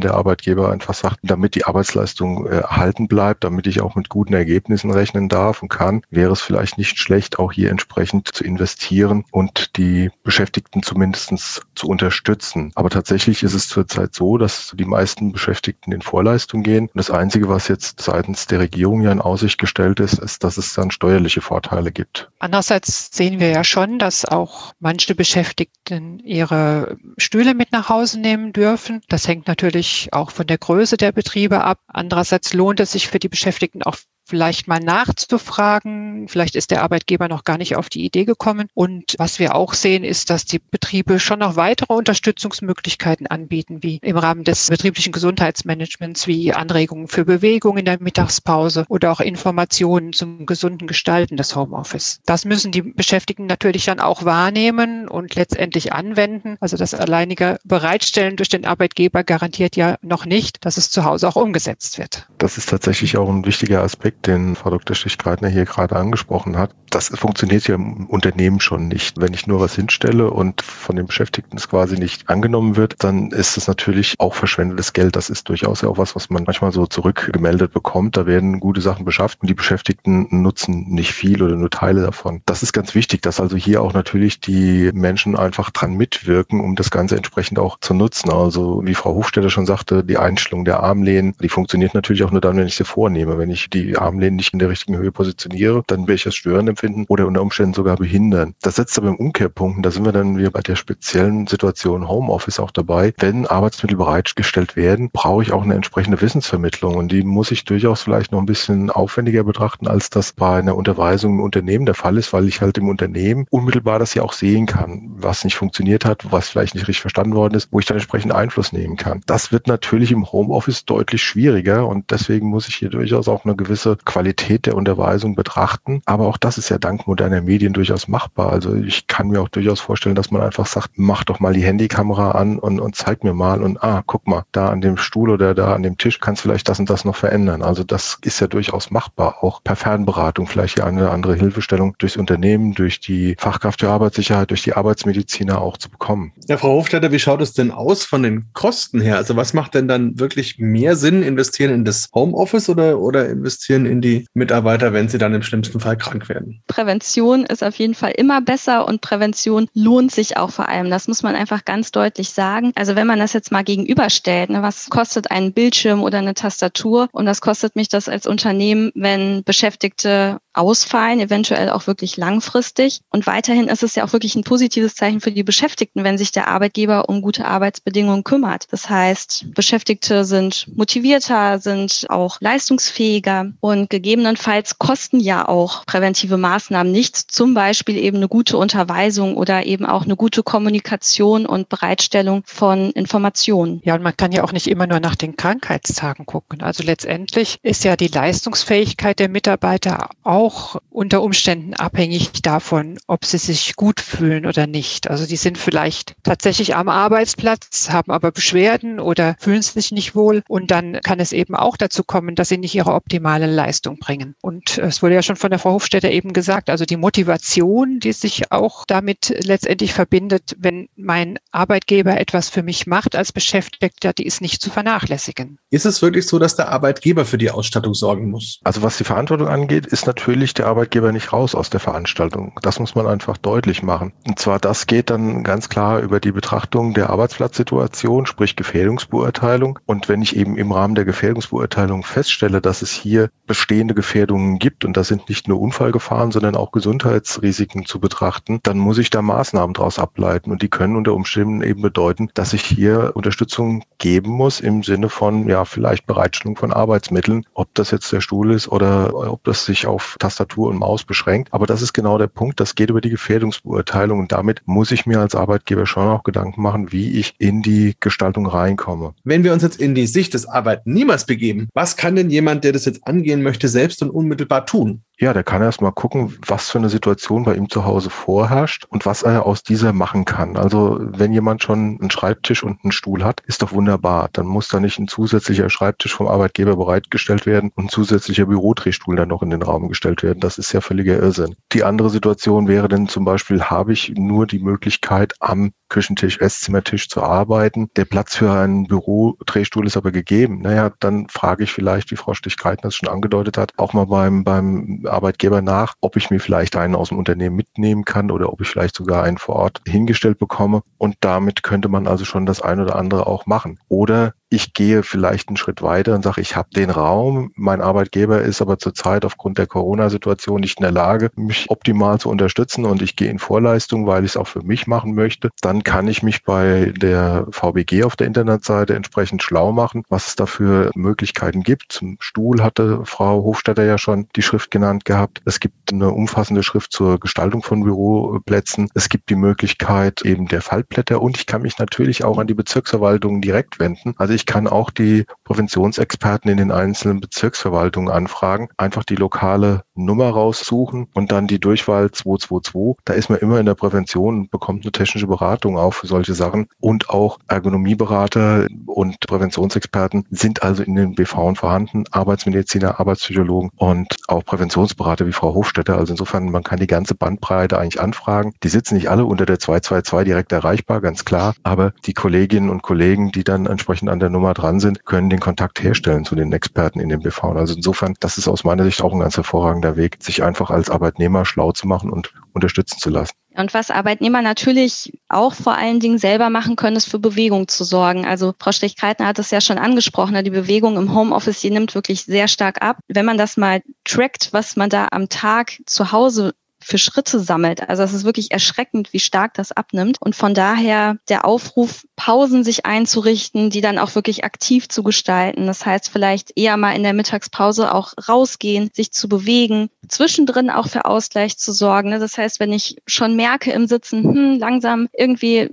der 0.00 0.14
Arbeitgeber 0.14 0.72
einfach 0.72 0.94
sagt, 0.94 1.18
damit 1.22 1.54
die 1.54 1.66
Arbeitsleistung 1.66 2.46
äh, 2.46 2.56
erhalten 2.56 3.06
bleibt, 3.06 3.44
damit 3.44 3.66
ich 3.66 3.80
auch 3.80 3.94
mit 3.94 4.08
guten 4.08 4.34
Ergebnissen 4.34 4.55
rechnen 4.90 5.28
darf 5.28 5.62
und 5.62 5.68
kann, 5.68 6.02
wäre 6.10 6.32
es 6.32 6.40
vielleicht 6.40 6.78
nicht 6.78 6.98
schlecht, 6.98 7.38
auch 7.38 7.52
hier 7.52 7.70
entsprechend 7.70 8.28
zu 8.28 8.44
investieren 8.44 9.24
und 9.30 9.76
die 9.76 10.10
Beschäftigten 10.22 10.82
zumindest 10.82 11.62
zu 11.74 11.88
unterstützen. 11.88 12.72
Aber 12.74 12.90
tatsächlich 12.90 13.42
ist 13.42 13.54
es 13.54 13.68
zurzeit 13.68 14.14
so, 14.14 14.38
dass 14.38 14.72
die 14.76 14.84
meisten 14.84 15.32
Beschäftigten 15.32 15.92
in 15.92 16.02
Vorleistung 16.02 16.62
gehen. 16.62 16.84
Und 16.86 16.96
das 16.96 17.10
Einzige, 17.10 17.48
was 17.48 17.68
jetzt 17.68 18.00
seitens 18.00 18.46
der 18.46 18.60
Regierung 18.60 19.02
ja 19.02 19.12
in 19.12 19.20
Aussicht 19.20 19.58
gestellt 19.58 20.00
ist, 20.00 20.18
ist, 20.18 20.44
dass 20.44 20.56
es 20.56 20.74
dann 20.74 20.90
steuerliche 20.90 21.40
Vorteile 21.40 21.92
gibt. 21.92 22.30
Andererseits 22.38 23.10
sehen 23.12 23.40
wir 23.40 23.48
ja 23.48 23.64
schon, 23.64 23.98
dass 23.98 24.24
auch 24.24 24.72
manche 24.78 25.14
Beschäftigten 25.14 26.20
ihre 26.20 26.96
Stühle 27.18 27.54
mit 27.54 27.72
nach 27.72 27.88
Hause 27.88 28.20
nehmen 28.20 28.52
dürfen. 28.52 29.02
Das 29.08 29.28
hängt 29.28 29.46
natürlich 29.46 30.08
auch 30.12 30.30
von 30.30 30.46
der 30.46 30.58
Größe 30.58 30.96
der 30.96 31.12
Betriebe 31.12 31.62
ab. 31.62 31.80
Andererseits 31.86 32.52
lohnt 32.52 32.80
es 32.80 32.92
sich 32.92 33.08
für 33.08 33.18
die 33.18 33.28
Beschäftigten 33.28 33.82
auch 33.82 33.96
vielleicht 34.26 34.68
mal 34.68 34.80
nachzufragen. 34.80 36.28
Vielleicht 36.28 36.56
ist 36.56 36.70
der 36.70 36.82
Arbeitgeber 36.82 37.28
noch 37.28 37.44
gar 37.44 37.58
nicht 37.58 37.76
auf 37.76 37.88
die 37.88 38.04
Idee 38.04 38.24
gekommen. 38.24 38.68
Und 38.74 39.14
was 39.18 39.38
wir 39.38 39.54
auch 39.54 39.74
sehen, 39.74 40.04
ist, 40.04 40.30
dass 40.30 40.44
die 40.44 40.58
Betriebe 40.58 41.20
schon 41.20 41.38
noch 41.38 41.56
weitere 41.56 41.94
Unterstützungsmöglichkeiten 41.94 43.26
anbieten, 43.26 43.82
wie 43.82 43.98
im 44.02 44.16
Rahmen 44.16 44.44
des 44.44 44.68
betrieblichen 44.68 45.12
Gesundheitsmanagements, 45.12 46.26
wie 46.26 46.52
Anregungen 46.52 47.08
für 47.08 47.24
Bewegung 47.24 47.78
in 47.78 47.84
der 47.84 48.02
Mittagspause 48.02 48.84
oder 48.88 49.12
auch 49.12 49.20
Informationen 49.20 50.12
zum 50.12 50.46
gesunden 50.46 50.86
Gestalten 50.88 51.36
des 51.36 51.54
Homeoffice. 51.54 52.20
Das 52.26 52.44
müssen 52.44 52.72
die 52.72 52.82
Beschäftigten 52.82 53.46
natürlich 53.46 53.84
dann 53.84 54.00
auch 54.00 54.24
wahrnehmen 54.24 55.08
und 55.08 55.34
letztendlich 55.36 55.92
anwenden. 55.92 56.56
Also 56.60 56.76
das 56.76 56.94
alleinige 56.94 57.58
Bereitstellen 57.64 58.36
durch 58.36 58.48
den 58.48 58.64
Arbeitgeber 58.64 59.22
garantiert 59.22 59.76
ja 59.76 59.96
noch 60.02 60.26
nicht, 60.26 60.64
dass 60.64 60.76
es 60.76 60.90
zu 60.90 61.04
Hause 61.04 61.28
auch 61.28 61.36
umgesetzt 61.36 61.98
wird. 61.98 62.26
Das 62.38 62.58
ist 62.58 62.68
tatsächlich 62.68 63.16
auch 63.16 63.28
ein 63.28 63.44
wichtiger 63.44 63.82
Aspekt 63.82 64.15
den 64.24 64.56
Frau 64.56 64.70
Dr. 64.70 64.96
Stich-Greitner 64.96 65.48
hier 65.48 65.64
gerade 65.64 65.96
angesprochen 65.96 66.56
hat, 66.56 66.70
das 66.90 67.08
funktioniert 67.08 67.66
ja 67.68 67.74
im 67.74 68.06
Unternehmen 68.06 68.60
schon 68.60 68.88
nicht. 68.88 69.20
Wenn 69.20 69.34
ich 69.34 69.46
nur 69.46 69.60
was 69.60 69.74
hinstelle 69.74 70.30
und 70.30 70.62
von 70.62 70.96
den 70.96 71.06
Beschäftigten 71.06 71.56
es 71.56 71.68
quasi 71.68 71.98
nicht 71.98 72.28
angenommen 72.28 72.76
wird, 72.76 72.94
dann 72.98 73.30
ist 73.32 73.56
es 73.56 73.66
natürlich 73.66 74.14
auch 74.18 74.34
verschwendetes 74.34 74.92
Geld. 74.92 75.16
Das 75.16 75.28
ist 75.28 75.48
durchaus 75.48 75.82
ja 75.82 75.88
auch 75.88 75.98
was, 75.98 76.16
was 76.16 76.30
man 76.30 76.44
manchmal 76.44 76.72
so 76.72 76.86
zurückgemeldet 76.86 77.72
bekommt. 77.72 78.16
Da 78.16 78.26
werden 78.26 78.60
gute 78.60 78.80
Sachen 78.80 79.04
beschafft 79.04 79.42
und 79.42 79.48
die 79.48 79.54
Beschäftigten 79.54 80.28
nutzen 80.30 80.86
nicht 80.88 81.12
viel 81.12 81.42
oder 81.42 81.56
nur 81.56 81.70
Teile 81.70 82.02
davon. 82.02 82.40
Das 82.46 82.62
ist 82.62 82.72
ganz 82.72 82.94
wichtig, 82.94 83.22
dass 83.22 83.40
also 83.40 83.56
hier 83.56 83.82
auch 83.82 83.92
natürlich 83.92 84.40
die 84.40 84.90
Menschen 84.94 85.36
einfach 85.36 85.70
dran 85.70 85.94
mitwirken, 85.94 86.60
um 86.60 86.76
das 86.76 86.90
Ganze 86.90 87.16
entsprechend 87.16 87.58
auch 87.58 87.78
zu 87.80 87.94
nutzen. 87.94 88.30
Also 88.30 88.82
wie 88.84 88.94
Frau 88.94 89.14
Hofstetter 89.14 89.50
schon 89.50 89.66
sagte, 89.66 90.04
die 90.04 90.18
Einstellung 90.18 90.64
der 90.64 90.82
Armlehnen, 90.82 91.34
die 91.42 91.48
funktioniert 91.48 91.94
natürlich 91.94 92.22
auch 92.22 92.30
nur 92.30 92.40
dann, 92.40 92.56
wenn 92.56 92.66
ich 92.66 92.76
sie 92.76 92.84
vornehme. 92.84 93.38
Wenn 93.38 93.50
ich 93.50 93.68
die 93.70 93.98
Armlehnen 94.06 94.36
nicht 94.36 94.52
in 94.52 94.58
der 94.58 94.68
richtigen 94.68 94.96
Höhe 94.96 95.12
positioniere, 95.12 95.82
dann 95.86 96.02
werde 96.02 96.14
ich 96.14 96.24
das 96.24 96.34
störend 96.34 96.68
empfinden 96.68 97.04
oder 97.08 97.26
unter 97.26 97.42
Umständen 97.42 97.74
sogar 97.74 97.96
behindern. 97.96 98.54
Das 98.62 98.76
setzt 98.76 98.96
aber 98.98 99.08
im 99.08 99.16
Umkehrpunkt, 99.16 99.84
da 99.84 99.90
sind 99.90 100.04
wir 100.04 100.12
dann 100.12 100.36
wieder 100.38 100.50
bei 100.50 100.60
der 100.60 100.76
speziellen 100.76 101.46
Situation 101.46 102.08
Homeoffice 102.08 102.60
auch 102.60 102.70
dabei. 102.70 103.12
Wenn 103.18 103.46
Arbeitsmittel 103.46 103.96
bereitgestellt 103.96 104.76
werden, 104.76 105.10
brauche 105.12 105.42
ich 105.42 105.52
auch 105.52 105.62
eine 105.62 105.74
entsprechende 105.74 106.20
Wissensvermittlung 106.20 106.94
und 106.94 107.12
die 107.12 107.22
muss 107.22 107.50
ich 107.50 107.64
durchaus 107.64 108.02
vielleicht 108.02 108.32
noch 108.32 108.40
ein 108.40 108.46
bisschen 108.46 108.90
aufwendiger 108.90 109.44
betrachten, 109.44 109.88
als 109.88 110.10
das 110.10 110.32
bei 110.32 110.58
einer 110.58 110.76
Unterweisung 110.76 111.34
im 111.34 111.40
Unternehmen 111.40 111.86
der 111.86 111.94
Fall 111.94 112.16
ist, 112.16 112.32
weil 112.32 112.48
ich 112.48 112.60
halt 112.60 112.78
im 112.78 112.88
Unternehmen 112.88 113.46
unmittelbar 113.50 113.98
das 113.98 114.14
ja 114.14 114.22
auch 114.22 114.32
sehen 114.32 114.66
kann, 114.66 115.10
was 115.16 115.44
nicht 115.44 115.56
funktioniert 115.56 116.04
hat, 116.04 116.30
was 116.30 116.48
vielleicht 116.48 116.74
nicht 116.74 116.88
richtig 116.88 117.00
verstanden 117.00 117.34
worden 117.34 117.54
ist, 117.54 117.68
wo 117.70 117.80
ich 117.80 117.86
dann 117.86 117.96
entsprechend 117.96 118.32
Einfluss 118.32 118.72
nehmen 118.72 118.96
kann. 118.96 119.20
Das 119.26 119.52
wird 119.52 119.66
natürlich 119.66 120.12
im 120.12 120.30
Homeoffice 120.30 120.84
deutlich 120.84 121.22
schwieriger 121.22 121.86
und 121.86 122.10
deswegen 122.10 122.48
muss 122.48 122.68
ich 122.68 122.76
hier 122.76 122.90
durchaus 122.90 123.28
auch 123.28 123.44
eine 123.44 123.56
gewisse 123.56 123.95
Qualität 123.96 124.66
der 124.66 124.76
Unterweisung 124.76 125.34
betrachten. 125.34 126.02
Aber 126.04 126.26
auch 126.26 126.36
das 126.36 126.58
ist 126.58 126.68
ja 126.68 126.78
dank 126.78 127.06
moderner 127.06 127.40
Medien 127.40 127.72
durchaus 127.72 128.08
machbar. 128.08 128.52
Also 128.52 128.74
ich 128.74 129.06
kann 129.06 129.28
mir 129.28 129.40
auch 129.40 129.48
durchaus 129.48 129.80
vorstellen, 129.80 130.14
dass 130.14 130.30
man 130.30 130.42
einfach 130.42 130.66
sagt, 130.66 130.90
mach 130.96 131.24
doch 131.24 131.40
mal 131.40 131.52
die 131.52 131.62
Handykamera 131.62 132.32
an 132.32 132.58
und, 132.58 132.80
und 132.80 132.94
zeig 132.96 133.24
mir 133.24 133.34
mal 133.34 133.62
und 133.62 133.82
ah, 133.82 134.02
guck 134.06 134.26
mal, 134.26 134.44
da 134.52 134.68
an 134.68 134.80
dem 134.80 134.96
Stuhl 134.96 135.30
oder 135.30 135.54
da 135.54 135.74
an 135.74 135.82
dem 135.82 135.98
Tisch 135.98 136.20
kannst 136.20 136.44
du 136.44 136.48
vielleicht 136.48 136.68
das 136.68 136.78
und 136.78 136.90
das 136.90 137.04
noch 137.04 137.16
verändern. 137.16 137.62
Also 137.62 137.84
das 137.84 138.18
ist 138.22 138.40
ja 138.40 138.46
durchaus 138.46 138.90
machbar, 138.90 139.42
auch 139.42 139.62
per 139.62 139.76
Fernberatung 139.76 140.46
vielleicht 140.46 140.80
eine 140.80 141.02
oder 141.02 141.12
andere 141.12 141.34
Hilfestellung 141.34 141.94
durchs 141.98 142.16
Unternehmen, 142.16 142.72
durch 142.74 143.00
die 143.00 143.36
Fachkraft 143.38 143.80
für 143.80 143.88
Arbeitssicherheit, 143.88 144.50
durch 144.50 144.62
die 144.62 144.74
Arbeitsmediziner 144.74 145.60
auch 145.60 145.76
zu 145.76 145.90
bekommen. 145.90 146.32
Ja, 146.48 146.56
Frau 146.56 146.70
Hofstetter, 146.70 147.12
wie 147.12 147.18
schaut 147.18 147.40
es 147.40 147.52
denn 147.52 147.70
aus 147.70 148.04
von 148.04 148.22
den 148.22 148.46
Kosten 148.52 149.00
her? 149.00 149.16
Also 149.16 149.36
was 149.36 149.54
macht 149.54 149.74
denn 149.74 149.88
dann 149.88 150.18
wirklich 150.18 150.58
mehr 150.58 150.96
Sinn, 150.96 151.22
investieren 151.22 151.72
in 151.72 151.84
das 151.84 152.08
Homeoffice 152.14 152.68
oder, 152.68 152.98
oder 152.98 153.28
investieren 153.28 153.85
in 153.86 154.00
die 154.00 154.26
Mitarbeiter, 154.34 154.92
wenn 154.92 155.08
sie 155.08 155.18
dann 155.18 155.34
im 155.34 155.42
schlimmsten 155.42 155.80
Fall 155.80 155.96
krank 155.96 156.28
werden. 156.28 156.62
Prävention 156.66 157.44
ist 157.44 157.64
auf 157.64 157.76
jeden 157.76 157.94
Fall 157.94 158.12
immer 158.12 158.40
besser 158.40 158.86
und 158.86 159.00
Prävention 159.00 159.68
lohnt 159.74 160.12
sich 160.12 160.36
auch 160.36 160.50
vor 160.50 160.68
allem. 160.68 160.90
Das 160.90 161.08
muss 161.08 161.22
man 161.22 161.34
einfach 161.34 161.64
ganz 161.64 161.92
deutlich 161.92 162.30
sagen. 162.30 162.72
Also 162.74 162.96
wenn 162.96 163.06
man 163.06 163.18
das 163.18 163.32
jetzt 163.32 163.52
mal 163.52 163.64
gegenüberstellt, 163.64 164.50
ne, 164.50 164.62
was 164.62 164.90
kostet 164.90 165.30
ein 165.30 165.52
Bildschirm 165.52 166.02
oder 166.02 166.18
eine 166.18 166.34
Tastatur 166.34 167.08
und 167.12 167.26
was 167.26 167.40
kostet 167.40 167.76
mich 167.76 167.88
das 167.88 168.08
als 168.08 168.26
Unternehmen, 168.26 168.92
wenn 168.94 169.44
Beschäftigte 169.44 170.38
ausfallen, 170.56 171.20
eventuell 171.20 171.70
auch 171.70 171.86
wirklich 171.86 172.16
langfristig. 172.16 173.00
Und 173.10 173.26
weiterhin 173.26 173.68
ist 173.68 173.82
es 173.82 173.94
ja 173.94 174.04
auch 174.04 174.12
wirklich 174.12 174.34
ein 174.34 174.44
positives 174.44 174.94
Zeichen 174.94 175.20
für 175.20 175.32
die 175.32 175.42
Beschäftigten, 175.42 176.04
wenn 176.04 176.18
sich 176.18 176.32
der 176.32 176.48
Arbeitgeber 176.48 177.08
um 177.08 177.22
gute 177.22 177.44
Arbeitsbedingungen 177.46 178.24
kümmert. 178.24 178.66
Das 178.70 178.88
heißt, 178.88 179.54
Beschäftigte 179.54 180.24
sind 180.24 180.66
motivierter, 180.74 181.58
sind 181.58 182.06
auch 182.08 182.40
leistungsfähiger 182.40 183.52
und 183.60 183.90
gegebenenfalls 183.90 184.78
kosten 184.78 185.20
ja 185.20 185.46
auch 185.46 185.84
präventive 185.86 186.36
Maßnahmen 186.36 186.92
nichts, 186.92 187.26
zum 187.26 187.54
Beispiel 187.54 187.96
eben 187.96 188.16
eine 188.18 188.28
gute 188.28 188.56
Unterweisung 188.56 189.36
oder 189.36 189.66
eben 189.66 189.86
auch 189.86 190.04
eine 190.04 190.16
gute 190.16 190.42
Kommunikation 190.42 191.46
und 191.46 191.68
Bereitstellung 191.68 192.42
von 192.46 192.90
Informationen. 192.92 193.80
Ja, 193.84 193.94
und 193.94 194.02
man 194.02 194.16
kann 194.16 194.32
ja 194.32 194.44
auch 194.44 194.52
nicht 194.52 194.68
immer 194.68 194.86
nur 194.86 195.00
nach 195.00 195.16
den 195.16 195.36
Krankheitstagen 195.36 196.26
gucken. 196.26 196.62
Also 196.62 196.82
letztendlich 196.82 197.58
ist 197.62 197.84
ja 197.84 197.96
die 197.96 198.08
Leistungsfähigkeit 198.08 199.18
der 199.18 199.28
Mitarbeiter 199.28 200.10
auch 200.22 200.45
auch 200.46 200.76
unter 200.90 201.22
Umständen 201.22 201.74
abhängig 201.74 202.30
davon, 202.42 202.98
ob 203.08 203.24
sie 203.24 203.38
sich 203.38 203.74
gut 203.74 204.00
fühlen 204.00 204.46
oder 204.46 204.68
nicht. 204.68 205.10
Also 205.10 205.26
die 205.26 205.36
sind 205.36 205.58
vielleicht 205.58 206.14
tatsächlich 206.22 206.76
am 206.76 206.88
Arbeitsplatz, 206.88 207.90
haben 207.90 208.12
aber 208.12 208.30
Beschwerden 208.30 209.00
oder 209.00 209.34
fühlen 209.40 209.62
sich 209.62 209.90
nicht 209.90 210.14
wohl. 210.14 210.42
Und 210.48 210.70
dann 210.70 211.00
kann 211.02 211.18
es 211.18 211.32
eben 211.32 211.56
auch 211.56 211.76
dazu 211.76 212.04
kommen, 212.04 212.36
dass 212.36 212.48
sie 212.48 212.58
nicht 212.58 212.74
ihre 212.74 212.94
optimale 212.94 213.46
Leistung 213.46 213.98
bringen. 213.98 214.36
Und 214.40 214.78
es 214.78 215.02
wurde 215.02 215.16
ja 215.16 215.22
schon 215.22 215.36
von 215.36 215.50
der 215.50 215.58
Frau 215.58 215.72
Hofstädter 215.72 216.10
eben 216.10 216.32
gesagt, 216.32 216.70
also 216.70 216.84
die 216.84 216.96
Motivation, 216.96 217.98
die 217.98 218.12
sich 218.12 218.52
auch 218.52 218.84
damit 218.86 219.34
letztendlich 219.44 219.92
verbindet, 219.94 220.54
wenn 220.58 220.88
mein 220.94 221.38
Arbeitgeber 221.50 222.18
etwas 222.20 222.48
für 222.48 222.62
mich 222.62 222.86
macht 222.86 223.16
als 223.16 223.32
Beschäftigter, 223.32 224.12
die 224.12 224.26
ist 224.26 224.40
nicht 224.40 224.62
zu 224.62 224.70
vernachlässigen. 224.70 225.58
Ist 225.70 225.86
es 225.86 226.00
wirklich 226.02 226.26
so, 226.26 226.38
dass 226.38 226.54
der 226.54 226.68
Arbeitgeber 226.70 227.24
für 227.24 227.38
die 227.38 227.50
Ausstattung 227.50 227.94
sorgen 227.94 228.30
muss? 228.30 228.60
Also 228.62 228.82
was 228.82 228.96
die 228.96 229.04
Verantwortung 229.04 229.48
angeht, 229.48 229.86
ist 229.86 230.06
natürlich 230.06 230.35
natürlich 230.36 230.52
der 230.52 230.66
Arbeitgeber 230.66 231.12
nicht 231.12 231.32
raus 231.32 231.54
aus 231.54 231.70
der 231.70 231.80
Veranstaltung. 231.80 232.52
Das 232.60 232.78
muss 232.78 232.94
man 232.94 233.06
einfach 233.06 233.38
deutlich 233.38 233.82
machen. 233.82 234.12
Und 234.26 234.38
zwar 234.38 234.58
das 234.58 234.86
geht 234.86 235.08
dann 235.08 235.44
ganz 235.44 235.70
klar 235.70 236.00
über 236.00 236.20
die 236.20 236.30
Betrachtung 236.30 236.92
der 236.92 237.08
Arbeitsplatzsituation, 237.08 238.26
sprich 238.26 238.54
Gefährdungsbeurteilung. 238.54 239.78
Und 239.86 240.10
wenn 240.10 240.20
ich 240.20 240.36
eben 240.36 240.58
im 240.58 240.72
Rahmen 240.72 240.94
der 240.94 241.06
Gefährdungsbeurteilung 241.06 242.02
feststelle, 242.02 242.60
dass 242.60 242.82
es 242.82 242.90
hier 242.90 243.30
bestehende 243.46 243.94
Gefährdungen 243.94 244.58
gibt 244.58 244.84
und 244.84 244.94
das 244.98 245.08
sind 245.08 245.26
nicht 245.30 245.48
nur 245.48 245.58
Unfallgefahren, 245.58 246.32
sondern 246.32 246.54
auch 246.54 246.70
Gesundheitsrisiken 246.70 247.86
zu 247.86 247.98
betrachten, 247.98 248.60
dann 248.62 248.76
muss 248.76 248.98
ich 248.98 249.08
da 249.08 249.22
Maßnahmen 249.22 249.72
daraus 249.72 249.98
ableiten. 249.98 250.50
Und 250.50 250.60
die 250.60 250.68
können 250.68 250.96
unter 250.96 251.14
Umständen 251.14 251.62
eben 251.62 251.80
bedeuten, 251.80 252.28
dass 252.34 252.52
ich 252.52 252.62
hier 252.62 253.12
Unterstützung 253.14 253.84
geben 253.96 254.32
muss 254.32 254.60
im 254.60 254.82
Sinne 254.82 255.08
von, 255.08 255.48
ja, 255.48 255.64
vielleicht 255.64 256.06
Bereitstellung 256.06 256.56
von 256.56 256.74
Arbeitsmitteln, 256.74 257.46
ob 257.54 257.74
das 257.74 257.90
jetzt 257.90 258.12
der 258.12 258.20
Stuhl 258.20 258.50
ist 258.50 258.68
oder 258.68 259.14
ob 259.32 259.42
das 259.44 259.64
sich 259.64 259.86
auf 259.86 260.16
Tastatur 260.26 260.70
und 260.70 260.78
Maus 260.78 261.04
beschränkt. 261.04 261.52
Aber 261.52 261.66
das 261.66 261.82
ist 261.82 261.92
genau 261.92 262.18
der 262.18 262.26
Punkt. 262.26 262.58
Das 262.58 262.74
geht 262.74 262.90
über 262.90 263.00
die 263.00 263.10
Gefährdungsbeurteilung 263.10 264.18
und 264.18 264.32
damit 264.32 264.62
muss 264.66 264.90
ich 264.90 265.06
mir 265.06 265.20
als 265.20 265.36
Arbeitgeber 265.36 265.86
schon 265.86 266.08
auch 266.08 266.24
Gedanken 266.24 266.62
machen, 266.62 266.90
wie 266.90 267.18
ich 267.18 267.34
in 267.38 267.62
die 267.62 267.94
Gestaltung 268.00 268.46
reinkomme. 268.46 269.14
Wenn 269.22 269.44
wir 269.44 269.52
uns 269.52 269.62
jetzt 269.62 269.80
in 269.80 269.94
die 269.94 270.06
Sicht 270.06 270.34
des 270.34 270.46
Arbeitnehmers 270.46 271.26
begeben, 271.26 271.68
was 271.74 271.96
kann 271.96 272.16
denn 272.16 272.30
jemand, 272.30 272.64
der 272.64 272.72
das 272.72 272.86
jetzt 272.86 273.06
angehen 273.06 273.42
möchte, 273.42 273.68
selbst 273.68 274.02
und 274.02 274.10
unmittelbar 274.10 274.66
tun? 274.66 275.02
Ja, 275.18 275.32
der 275.32 275.44
kann 275.44 275.62
erst 275.62 275.80
mal 275.80 275.92
gucken, 275.92 276.36
was 276.46 276.68
für 276.68 276.76
eine 276.76 276.90
Situation 276.90 277.44
bei 277.44 277.54
ihm 277.54 277.70
zu 277.70 277.86
Hause 277.86 278.10
vorherrscht 278.10 278.84
und 278.84 279.06
was 279.06 279.22
er 279.22 279.46
aus 279.46 279.62
dieser 279.62 279.94
machen 279.94 280.26
kann. 280.26 280.58
Also 280.58 280.98
wenn 281.00 281.32
jemand 281.32 281.62
schon 281.62 281.98
einen 281.98 282.10
Schreibtisch 282.10 282.62
und 282.62 282.84
einen 282.84 282.92
Stuhl 282.92 283.24
hat, 283.24 283.40
ist 283.46 283.62
doch 283.62 283.72
wunderbar. 283.72 284.28
Dann 284.34 284.44
muss 284.44 284.68
da 284.68 284.78
nicht 284.78 284.98
ein 284.98 285.08
zusätzlicher 285.08 285.70
Schreibtisch 285.70 286.14
vom 286.14 286.28
Arbeitgeber 286.28 286.76
bereitgestellt 286.76 287.46
werden 287.46 287.72
und 287.76 287.86
ein 287.86 287.88
zusätzlicher 287.88 288.44
Bürodrehstuhl 288.44 289.16
dann 289.16 289.28
noch 289.28 289.42
in 289.42 289.48
den 289.48 289.62
Raum 289.62 289.88
gestellt 289.88 290.22
werden. 290.22 290.40
Das 290.40 290.58
ist 290.58 290.72
ja 290.74 290.82
völliger 290.82 291.16
Irrsinn. 291.16 291.56
Die 291.72 291.82
andere 291.82 292.10
Situation 292.10 292.68
wäre 292.68 292.88
dann 292.88 293.08
zum 293.08 293.24
Beispiel, 293.24 293.62
habe 293.62 293.94
ich 293.94 294.12
nur 294.18 294.46
die 294.46 294.58
Möglichkeit, 294.58 295.32
am 295.40 295.72
Küchentisch, 295.88 296.38
Esszimmertisch 296.38 297.08
zu 297.08 297.22
arbeiten. 297.22 297.88
Der 297.96 298.04
Platz 298.04 298.36
für 298.36 298.52
einen 298.52 298.86
Bürodrehstuhl 298.86 299.86
ist 299.86 299.96
aber 299.96 300.12
gegeben. 300.12 300.62
Naja, 300.62 300.92
dann 301.00 301.28
frage 301.28 301.64
ich 301.64 301.72
vielleicht, 301.72 302.10
wie 302.10 302.16
Frau 302.16 302.34
Stichkeiten 302.34 302.82
das 302.82 302.94
schon 302.94 303.08
angedeutet 303.08 303.56
hat, 303.58 303.72
auch 303.76 303.92
mal 303.92 304.06
beim, 304.06 304.44
beim 304.44 305.04
Arbeitgeber 305.06 305.62
nach, 305.62 305.94
ob 306.00 306.16
ich 306.16 306.30
mir 306.30 306.40
vielleicht 306.40 306.76
einen 306.76 306.94
aus 306.94 307.10
dem 307.10 307.18
Unternehmen 307.18 307.56
mitnehmen 307.56 308.04
kann 308.04 308.30
oder 308.30 308.52
ob 308.52 308.60
ich 308.60 308.68
vielleicht 308.68 308.96
sogar 308.96 309.22
einen 309.22 309.38
vor 309.38 309.56
Ort 309.56 309.80
hingestellt 309.86 310.38
bekomme. 310.38 310.82
Und 310.98 311.16
damit 311.20 311.62
könnte 311.62 311.88
man 311.88 312.06
also 312.06 312.24
schon 312.24 312.46
das 312.46 312.60
ein 312.60 312.80
oder 312.80 312.96
andere 312.96 313.26
auch 313.26 313.46
machen. 313.46 313.78
Oder 313.88 314.34
ich 314.48 314.74
gehe 314.74 315.02
vielleicht 315.02 315.48
einen 315.48 315.56
Schritt 315.56 315.82
weiter 315.82 316.14
und 316.14 316.22
sage, 316.22 316.40
ich 316.40 316.54
habe 316.54 316.68
den 316.70 316.90
Raum, 316.90 317.50
mein 317.56 317.80
Arbeitgeber 317.80 318.42
ist 318.42 318.62
aber 318.62 318.78
zurzeit 318.78 319.24
aufgrund 319.24 319.58
der 319.58 319.66
Corona-Situation 319.66 320.60
nicht 320.60 320.78
in 320.78 320.82
der 320.82 320.92
Lage, 320.92 321.30
mich 321.36 321.66
optimal 321.68 322.20
zu 322.20 322.28
unterstützen 322.28 322.84
und 322.84 323.02
ich 323.02 323.16
gehe 323.16 323.30
in 323.30 323.38
Vorleistung, 323.38 324.06
weil 324.06 324.24
ich 324.24 324.32
es 324.32 324.36
auch 324.36 324.46
für 324.46 324.62
mich 324.62 324.86
machen 324.86 325.14
möchte. 325.14 325.50
Dann 325.62 325.82
kann 325.82 326.06
ich 326.06 326.22
mich 326.22 326.44
bei 326.44 326.92
der 326.96 327.46
VBG 327.50 328.04
auf 328.04 328.14
der 328.14 328.28
Internetseite 328.28 328.94
entsprechend 328.94 329.42
schlau 329.42 329.72
machen, 329.72 330.04
was 330.08 330.28
es 330.28 330.36
dafür 330.36 330.90
Möglichkeiten 330.94 331.62
gibt. 331.62 331.86
Zum 331.88 332.16
Stuhl 332.20 332.62
hatte 332.62 333.04
Frau 333.04 333.42
Hofstetter 333.42 333.84
ja 333.84 333.98
schon 333.98 334.28
die 334.36 334.42
Schrift 334.42 334.70
genannt 334.70 335.04
gehabt. 335.04 335.42
Es 335.44 335.58
gibt 335.58 335.92
eine 335.92 336.10
umfassende 336.10 336.62
Schrift 336.62 336.92
zur 336.92 337.18
Gestaltung 337.18 337.62
von 337.62 337.82
Büroplätzen. 337.82 338.88
Es 338.94 339.08
gibt 339.08 339.28
die 339.28 339.34
Möglichkeit 339.34 340.22
eben 340.22 340.46
der 340.46 340.62
Fallblätter 340.62 341.20
und 341.20 341.36
ich 341.36 341.46
kann 341.46 341.62
mich 341.62 341.78
natürlich 341.78 342.22
auch 342.22 342.38
an 342.38 342.46
die 342.46 342.54
Bezirksverwaltung 342.54 343.40
direkt 343.40 343.80
wenden. 343.80 344.14
Also 344.18 344.35
ich 344.36 344.44
kann 344.44 344.68
auch 344.68 344.90
die 344.90 345.24
Präventionsexperten 345.44 346.50
in 346.50 346.58
den 346.58 346.70
einzelnen 346.70 347.20
Bezirksverwaltungen 347.20 348.12
anfragen, 348.12 348.68
einfach 348.76 349.02
die 349.02 349.16
lokale 349.16 349.82
Nummer 349.94 350.28
raussuchen 350.28 351.08
und 351.14 351.32
dann 351.32 351.46
die 351.46 351.58
Durchwahl 351.58 352.10
222. 352.10 353.02
Da 353.06 353.14
ist 353.14 353.30
man 353.30 353.38
immer 353.38 353.58
in 353.58 353.64
der 353.66 353.74
Prävention 353.74 354.40
und 354.40 354.50
bekommt 354.50 354.84
eine 354.84 354.92
technische 354.92 355.26
Beratung 355.26 355.78
auch 355.78 355.94
für 355.94 356.06
solche 356.06 356.34
Sachen. 356.34 356.68
Und 356.80 357.08
auch 357.08 357.38
Ergonomieberater 357.48 358.66
und 358.84 359.18
Präventionsexperten 359.20 360.26
sind 360.30 360.62
also 360.62 360.82
in 360.82 360.96
den 360.96 361.14
BV 361.14 361.54
vorhanden, 361.54 362.04
Arbeitsmediziner, 362.10 363.00
Arbeitspsychologen 363.00 363.70
und 363.76 364.16
auch 364.28 364.44
Präventionsberater 364.44 365.26
wie 365.26 365.32
Frau 365.32 365.54
Hofstetter. 365.54 365.96
Also 365.96 366.12
insofern, 366.12 366.50
man 366.50 366.62
kann 366.62 366.78
die 366.78 366.86
ganze 366.86 367.14
Bandbreite 367.14 367.78
eigentlich 367.78 368.02
anfragen. 368.02 368.52
Die 368.62 368.68
sitzen 368.68 368.96
nicht 368.96 369.08
alle 369.08 369.24
unter 369.24 369.46
der 369.46 369.58
222 369.58 370.26
direkt 370.26 370.52
erreichbar, 370.52 371.00
ganz 371.00 371.24
klar. 371.24 371.54
Aber 371.62 371.92
die 372.04 372.12
Kolleginnen 372.12 372.68
und 372.68 372.82
Kollegen, 372.82 373.32
die 373.32 373.44
dann 373.44 373.64
entsprechend 373.64 374.10
an 374.10 374.20
der 374.20 374.25
Nummer 374.30 374.54
dran 374.54 374.80
sind, 374.80 375.04
können 375.04 375.30
den 375.30 375.40
Kontakt 375.40 375.82
herstellen 375.82 376.24
zu 376.24 376.34
den 376.34 376.52
Experten 376.52 377.00
in 377.00 377.08
den 377.08 377.20
BV. 377.20 377.44
Also 377.44 377.74
insofern, 377.74 378.14
das 378.20 378.38
ist 378.38 378.48
aus 378.48 378.64
meiner 378.64 378.84
Sicht 378.84 379.02
auch 379.02 379.12
ein 379.12 379.20
ganz 379.20 379.36
hervorragender 379.36 379.96
Weg, 379.96 380.18
sich 380.20 380.42
einfach 380.42 380.70
als 380.70 380.90
Arbeitnehmer 380.90 381.44
schlau 381.44 381.72
zu 381.72 381.86
machen 381.86 382.10
und 382.10 382.32
unterstützen 382.52 382.98
zu 382.98 383.10
lassen. 383.10 383.32
Und 383.56 383.72
was 383.72 383.90
Arbeitnehmer 383.90 384.42
natürlich 384.42 385.18
auch 385.28 385.54
vor 385.54 385.76
allen 385.76 385.98
Dingen 385.98 386.18
selber 386.18 386.50
machen 386.50 386.76
können, 386.76 386.96
ist 386.96 387.08
für 387.08 387.18
Bewegung 387.18 387.68
zu 387.68 387.84
sorgen. 387.84 388.26
Also 388.26 388.54
Frau 388.58 388.72
Stech-Kreitner 388.72 389.26
hat 389.26 389.38
es 389.38 389.50
ja 389.50 389.60
schon 389.60 389.78
angesprochen, 389.78 390.32
ne, 390.32 390.42
die 390.42 390.50
Bewegung 390.50 390.96
im 390.96 391.14
Homeoffice, 391.14 391.60
die 391.60 391.70
nimmt 391.70 391.94
wirklich 391.94 392.24
sehr 392.24 392.48
stark 392.48 392.82
ab. 392.82 392.98
Wenn 393.08 393.24
man 393.24 393.38
das 393.38 393.56
mal 393.56 393.82
trackt, 394.04 394.52
was 394.52 394.76
man 394.76 394.90
da 394.90 395.08
am 395.10 395.28
Tag 395.28 395.78
zu 395.86 396.12
Hause 396.12 396.52
für 396.86 396.98
Schritte 396.98 397.40
sammelt. 397.40 397.88
Also 397.88 398.04
es 398.04 398.12
ist 398.12 398.24
wirklich 398.24 398.52
erschreckend, 398.52 399.12
wie 399.12 399.18
stark 399.18 399.54
das 399.54 399.72
abnimmt. 399.72 400.18
Und 400.20 400.36
von 400.36 400.54
daher 400.54 401.18
der 401.28 401.44
Aufruf, 401.44 402.06
Pausen 402.14 402.62
sich 402.62 402.86
einzurichten, 402.86 403.70
die 403.70 403.80
dann 403.80 403.98
auch 403.98 404.14
wirklich 404.14 404.44
aktiv 404.44 404.88
zu 404.88 405.02
gestalten. 405.02 405.66
Das 405.66 405.84
heißt, 405.84 406.08
vielleicht 406.08 406.56
eher 406.56 406.76
mal 406.76 406.92
in 406.92 407.02
der 407.02 407.12
Mittagspause 407.12 407.92
auch 407.92 408.12
rausgehen, 408.28 408.90
sich 408.94 409.10
zu 409.10 409.28
bewegen, 409.28 409.90
zwischendrin 410.06 410.70
auch 410.70 410.86
für 410.86 411.06
Ausgleich 411.06 411.58
zu 411.58 411.72
sorgen. 411.72 412.12
Das 412.12 412.38
heißt, 412.38 412.60
wenn 412.60 412.72
ich 412.72 413.02
schon 413.04 413.34
merke 413.34 413.72
im 413.72 413.88
Sitzen, 413.88 414.22
hm, 414.22 414.58
langsam 414.60 415.08
irgendwie 415.12 415.68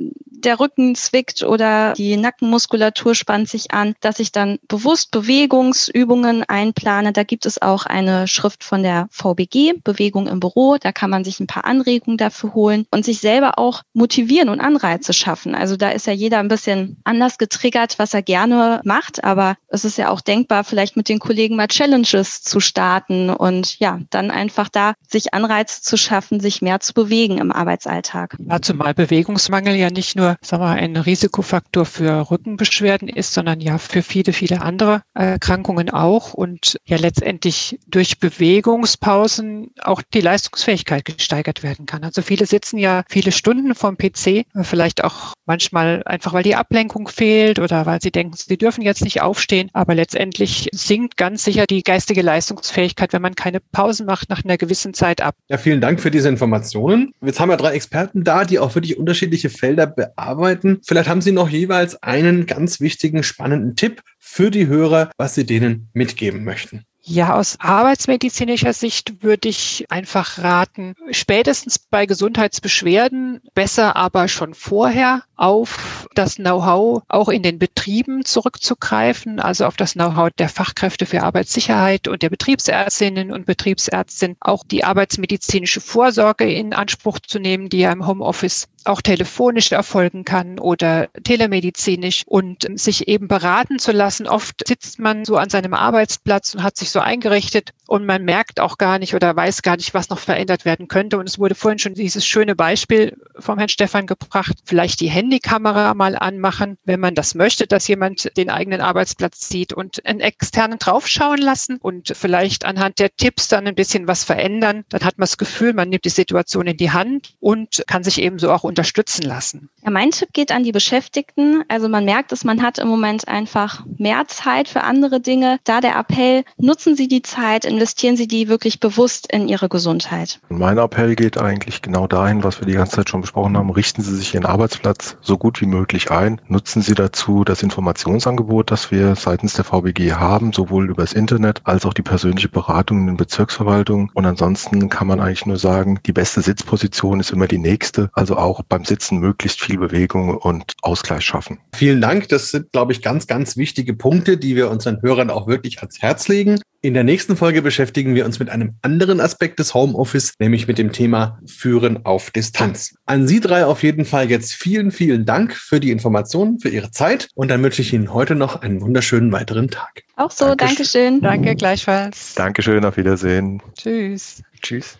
der 0.46 0.60
Rücken 0.60 0.96
zwickt 0.96 1.44
oder 1.44 1.94
die 1.94 2.18
Nackenmuskulatur 2.18 3.16
spannt 3.16 3.50
sich 3.50 3.72
an, 3.72 3.96
dass 4.02 4.20
ich 4.20 4.32
dann 4.32 4.60
bewusst 4.68 5.12
Bewegungsübungen 5.12 6.44
einplane. 6.44 7.14
Da 7.14 7.24
gibt 7.24 7.46
es 7.46 7.62
auch 7.62 7.86
eine 7.86 8.28
Schrift 8.28 8.64
von 8.64 8.84
der 8.84 9.08
VBG, 9.12 9.74
Bewegung 9.84 10.28
im 10.28 10.40
Büro. 10.40 10.78
Da 10.80 10.92
kann 10.92 11.10
man 11.10 11.24
sich 11.24 11.40
ein 11.40 11.48
paar 11.48 11.66
Anregungen 11.66 12.18
dafür 12.18 12.54
holen 12.54 12.86
und 12.92 13.06
sich 13.06 13.20
selber 13.20 13.58
auch 13.58 13.84
motivieren 13.94 14.50
und 14.50 14.60
Anreize 14.60 15.14
schaffen. 15.14 15.56
Also 15.56 15.78
da 15.78 15.90
ist 15.90 16.08
ja 16.08 16.14
jeder 16.14 16.40
ein 16.40 16.48
bisschen 16.48 16.98
anders 17.04 17.38
getriggert, 17.38 18.00
was 18.00 18.14
er 18.14 18.22
gerne 18.22 18.82
macht, 18.84 19.24
aber 19.24 19.56
es 19.68 19.86
ist 19.86 19.98
ja 19.98 20.10
auch 20.10 20.22
denkbar, 20.22 20.64
vielleicht 20.64 20.98
mit 20.98 21.10
den 21.10 21.20
Kollegen 21.20 21.56
mal 21.56 21.68
Challenges 21.68 22.42
zu 22.42 22.60
starten 22.60 23.30
und 23.30 23.80
ja, 23.80 24.00
dann 24.10 24.32
einfach 24.32 24.70
da 24.70 24.94
sich 25.08 25.34
Anreize 25.34 25.82
zu 25.82 25.98
schaffen, 25.98 26.40
sich 26.40 26.62
mehr 26.62 26.80
zu 26.80 26.94
bewegen 26.94 27.38
im 27.38 27.52
Arbeitsalltag. 27.52 28.36
Ja, 28.40 28.62
zumal 28.62 28.94
Bewegungsmangel 28.94 29.76
ja 29.76 29.90
nicht 29.90 30.16
nur 30.16 30.33
sagen 30.42 30.64
wir, 30.64 30.72
ein 30.72 30.96
Risikofaktor 30.96 31.86
für 31.86 32.32
Rückenbeschwerden 32.32 33.08
ist, 33.08 33.34
sondern 33.34 33.62
ja 33.62 33.78
für 33.78 34.02
viele, 34.02 34.34
viele 34.34 34.62
andere 34.62 35.02
Erkrankungen 35.14 35.90
auch 35.90 36.34
und 36.34 36.78
ja 36.86 36.98
letztendlich 36.98 37.80
durch 37.88 38.20
Bewegungspausen 38.20 39.72
auch 39.82 40.02
die 40.14 40.22
Leistungsfähigkeit 40.22 41.06
gesteigert 41.06 41.64
werden 41.64 41.86
kann. 41.86 42.04
Also 42.04 42.22
viele 42.22 42.46
sitzen 42.46 42.78
ja 42.78 43.04
viele 43.10 43.32
Stunden 43.32 43.76
vom 43.76 43.98
PC, 43.98 44.46
vielleicht 44.62 45.04
auch 45.04 45.34
manchmal 45.46 46.04
einfach, 46.06 46.34
weil 46.34 46.44
die 46.44 46.56
Ablenkung 46.56 47.08
fehlt 47.08 47.60
oder 47.60 47.86
weil 47.86 48.02
sie 48.02 48.12
denken, 48.12 48.36
sie 48.36 48.58
dürfen 48.58 48.82
jetzt 48.82 49.04
nicht 49.04 49.22
aufstehen, 49.22 49.70
aber 49.74 49.96
letztendlich 49.96 50.70
sinkt 50.72 51.18
ganz 51.18 51.44
sicher 51.44 51.66
die 51.68 51.84
geistige 51.84 52.22
Leistungsfähigkeit, 52.22 53.14
wenn 53.14 53.22
man 53.22 53.36
keine 53.36 53.60
Pausen 53.60 54.06
macht 54.06 54.30
nach 54.30 54.44
einer 54.44 54.58
gewissen 54.58 54.94
Zeit 54.94 55.22
ab. 55.22 55.36
Ja, 55.50 55.58
vielen 55.58 55.82
Dank 55.82 56.00
für 56.00 56.12
diese 56.12 56.30
Informationen. 56.30 57.14
Jetzt 57.22 57.40
haben 57.40 57.50
wir 57.50 57.58
drei 57.58 57.74
Experten 57.74 58.24
da, 58.24 58.46
die 58.46 58.60
auch 58.60 58.74
wirklich 58.76 58.98
unterschiedliche 58.98 59.50
Felder 59.50 59.88
bearbeiten 59.88 60.23
arbeiten. 60.24 60.80
Vielleicht 60.86 61.10
haben 61.10 61.22
Sie 61.22 61.32
noch 61.32 61.50
jeweils 61.50 62.02
einen 62.02 62.46
ganz 62.46 62.80
wichtigen, 62.80 63.24
spannenden 63.24 63.76
Tipp 63.76 64.02
für 64.20 64.52
die 64.52 64.68
Hörer, 64.68 65.12
was 65.18 65.36
Sie 65.36 65.46
denen 65.46 65.90
mitgeben 65.94 66.44
möchten. 66.44 66.86
Ja, 67.06 67.36
aus 67.36 67.58
arbeitsmedizinischer 67.60 68.72
Sicht 68.72 69.24
würde 69.24 69.50
ich 69.50 69.86
einfach 69.90 70.38
raten, 70.38 70.96
spätestens 71.12 71.78
bei 71.78 72.06
Gesundheitsbeschwerden, 72.06 73.42
besser 73.54 73.98
aber 73.98 74.30
schon 74.30 74.54
vorher 74.54 75.24
auf 75.36 76.08
das 76.16 76.36
Know-how 76.36 77.04
auch 77.10 77.28
in 77.28 77.44
den 77.44 77.60
Betrieben 77.60 78.24
zurückzugreifen, 78.24 79.42
also 79.42 79.66
auf 79.66 79.76
das 79.76 79.94
Know-how 79.94 80.30
der 80.40 80.48
Fachkräfte 80.48 81.06
für 81.06 81.24
Arbeitssicherheit 81.24 82.08
und 82.08 82.22
der 82.22 82.30
Betriebsärztinnen 82.30 83.34
und 83.34 83.46
Betriebsärztinnen, 83.46 84.38
auch 84.40 84.64
die 84.64 84.86
arbeitsmedizinische 84.86 85.82
Vorsorge 85.82 86.50
in 86.50 86.74
Anspruch 86.74 87.20
zu 87.20 87.38
nehmen, 87.38 87.68
die 87.68 87.80
ja 87.80 87.92
im 87.92 88.08
Homeoffice 88.08 88.70
auch 88.86 89.02
telefonisch 89.02 89.72
erfolgen 89.72 90.26
kann 90.26 90.60
oder 90.60 91.08
telemedizinisch 91.24 92.24
und 92.26 92.68
sich 92.80 93.08
eben 93.08 93.28
beraten 93.28 93.80
zu 93.80 93.92
lassen. 93.92 94.28
Oft 94.28 94.68
sitzt 94.68 95.00
man 95.00 95.26
so 95.26 95.38
an 95.38 95.50
seinem 95.50 95.74
Arbeitsplatz 95.74 96.54
und 96.56 96.64
hat 96.64 96.78
sich 96.78 96.90
so 96.90 97.00
eingerichtet 97.00 97.72
und 97.88 98.06
man 98.06 98.24
merkt 98.24 98.60
auch 98.60 98.78
gar 98.78 98.98
nicht 98.98 99.14
oder 99.14 99.36
weiß 99.36 99.62
gar 99.62 99.78
nicht, 99.78 99.94
was 99.94 100.10
noch 100.10 100.20
verändert 100.20 100.66
werden 100.66 100.88
könnte. 100.88 101.18
Und 101.18 101.28
es 101.28 101.38
wurde 101.38 101.56
vorhin 101.56 101.80
schon 101.80 101.94
dieses 101.94 102.26
schöne 102.26 102.56
Beispiel 102.56 103.18
vom 103.38 103.58
Herrn 103.58 103.70
Stefan 103.70 104.08
gebracht, 104.08 104.58
vielleicht 104.66 105.00
die 105.00 105.10
Handykamera 105.10 105.94
mal 105.94 106.16
anmachen, 106.16 106.78
wenn 106.86 107.00
man 107.00 107.16
das 107.16 107.36
möchte, 107.36 107.68
dass 107.68 107.88
jemand 107.88 108.36
den 108.38 108.50
eigenen 108.50 108.82
Arbeitsplatz 108.82 109.48
sieht 109.48 109.74
und 109.74 110.06
einen 110.06 110.22
externen 110.22 110.80
draufschauen 110.80 111.40
lassen 111.40 111.78
und 111.82 112.14
vielleicht 112.16 112.66
anhand 112.66 113.00
der 113.00 113.16
Tipps 113.16 113.48
dann 113.48 113.68
ein 113.68 113.76
bisschen 113.76 114.08
was 114.08 114.24
verändern. 114.24 114.86
Dann 114.90 115.04
hat 115.04 115.18
man 115.18 115.26
das 115.26 115.38
Gefühl, 115.38 115.74
man 115.74 115.90
nimmt 115.90 116.06
die 116.06 116.10
Situation 116.10 116.68
in 116.68 116.78
die 116.78 116.92
Hand 116.92 117.36
und 117.40 117.84
kann 117.88 118.04
sich 118.04 118.22
ebenso 118.22 118.52
auch 118.52 118.64
unterstützen 118.74 119.22
lassen? 119.22 119.70
Ja, 119.84 119.92
mein 119.92 120.10
Tipp 120.10 120.30
geht 120.34 120.52
an 120.52 120.64
die 120.64 120.72
Beschäftigten. 120.72 121.64
Also 121.68 121.90
man 121.90 122.06
merkt 122.06 122.32
es, 122.32 122.44
man 122.44 122.64
hat 122.64 122.80
im 122.80 122.88
Moment 122.88 123.28
einfach 123.28 123.86
mehr 123.98 124.28
Zeit 124.28 124.68
für 124.68 124.82
andere 124.82 125.20
Dinge. 125.20 125.60
Da 125.64 125.80
der 125.80 125.96
Appell, 125.96 126.44
nutzen 126.58 126.96
Sie 126.96 127.08
die 127.08 127.22
Zeit, 127.22 127.66
investieren 127.66 128.18
Sie 128.18 128.28
die 128.28 128.48
wirklich 128.48 128.80
bewusst 128.80 129.32
in 129.32 129.48
Ihre 129.48 129.70
Gesundheit. 129.70 130.40
Mein 130.50 130.80
Appell 130.80 131.16
geht 131.16 131.38
eigentlich 131.38 131.82
genau 131.84 132.08
dahin, 132.08 132.44
was 132.44 132.60
wir 132.60 132.66
die 132.66 132.74
ganze 132.74 132.96
Zeit 132.96 133.10
schon 133.10 133.22
besprochen 133.22 133.56
haben. 133.56 133.70
Richten 133.70 134.02
Sie 134.02 134.16
sich 134.16 134.34
Ihren 134.34 134.46
Arbeitsplatz 134.46 135.18
so 135.22 135.38
gut 135.38 135.62
wie 135.62 135.68
möglich 135.68 136.10
ein. 136.10 136.42
Nutzen 136.48 136.82
Sie 136.82 136.96
dazu 136.96 137.44
das 137.44 137.62
Informationsangebot, 137.62 138.72
das 138.72 138.90
wir 138.90 139.16
seitens 139.16 139.54
der 139.54 139.66
VBG 139.66 140.14
haben, 140.14 140.52
sowohl 140.52 140.90
übers 140.90 141.14
Internet 141.14 141.62
als 141.66 141.86
auch 141.86 141.94
die 141.94 142.02
persönliche 142.02 142.50
Beratung 142.50 143.02
in 143.02 143.08
den 143.08 143.18
Bezirksverwaltungen. 143.18 144.10
Und 144.14 144.26
ansonsten 144.26 144.90
kann 144.90 145.08
man 145.08 145.20
eigentlich 145.20 145.46
nur 145.46 145.58
sagen, 145.58 146.00
die 146.06 146.14
beste 146.14 146.42
Sitzposition 146.42 147.20
ist 147.20 147.32
immer 147.32 147.48
die 147.48 147.60
nächste. 147.60 148.10
Also 148.14 148.38
auch 148.38 148.63
beim 148.68 148.86
Sitzen 148.86 149.20
möglichst 149.20 149.62
viel 149.62 149.78
Bewegung 149.78 150.38
und 150.38 150.74
Ausgleich 150.82 151.26
schaffen. 151.26 151.60
Vielen 151.76 152.02
Dank. 152.02 152.30
Das 152.30 152.52
sind, 152.52 152.72
glaube 152.72 152.94
ich, 152.94 153.02
ganz, 153.02 153.28
ganz 153.28 153.58
wichtige 153.58 153.94
Punkte, 153.94 154.38
die 154.38 154.56
wir 154.56 154.70
unseren 154.70 155.02
Hörern 155.02 155.30
auch 155.30 155.48
wirklich 155.48 155.80
ans 155.80 156.02
Herz 156.02 156.28
legen. 156.28 156.60
In 156.86 156.94
der 156.94 157.06
nächsten 157.06 157.38
Folge 157.38 157.62
beschäftigen 157.62 158.14
wir 158.14 158.26
uns 158.26 158.40
mit 158.40 158.50
einem 158.50 158.74
anderen 158.82 159.22
Aspekt 159.22 159.58
des 159.58 159.74
Homeoffice, 159.74 160.34
nämlich 160.40 160.68
mit 160.68 160.78
dem 160.78 160.92
Thema 160.92 161.40
Führen 161.46 162.06
auf 162.06 162.30
Distanz. 162.30 162.94
An 163.06 163.26
Sie 163.26 163.40
drei 163.40 163.66
auf 163.66 163.84
jeden 163.84 164.04
Fall 164.04 164.30
jetzt 164.30 164.52
vielen, 164.52 164.92
vielen 164.92 165.26
Dank 165.26 165.56
für 165.56 165.80
die 165.80 165.92
Informationen, 165.92 166.60
für 166.60 166.68
Ihre 166.68 166.92
Zeit 166.92 167.30
und 167.36 167.50
dann 167.50 167.64
wünsche 167.64 167.82
ich 167.82 167.94
Ihnen 167.94 168.14
heute 168.14 168.36
noch 168.36 168.62
einen 168.62 168.82
wunderschönen 168.82 169.32
weiteren 169.32 169.70
Tag. 169.70 170.04
Auch 170.18 170.32
so, 170.32 170.56
Dankeschön. 170.56 171.22
Danke, 171.22 171.46
Danke 171.46 171.56
gleichfalls. 171.56 172.34
Dankeschön, 172.36 172.84
auf 172.84 172.98
Wiedersehen. 172.98 173.62
Tschüss. 173.78 174.44
Tschüss. 174.62 175.00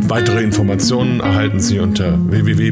Weitere 0.00 0.42
Informationen 0.42 1.20
erhalten 1.20 1.60
Sie 1.60 1.78
unter 1.78 2.18
www.vbg.de, 2.28 2.68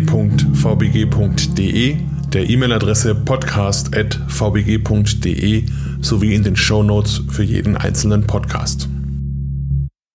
der 2.32 2.50
E-Mail-Adresse 2.50 3.14
podcast.vbg.de 3.14 5.64
sowie 6.00 6.34
in 6.34 6.42
den 6.42 6.56
Show 6.56 6.82
Notes 6.82 7.22
für 7.28 7.42
jeden 7.42 7.76
einzelnen 7.76 8.26
Podcast. 8.26 8.88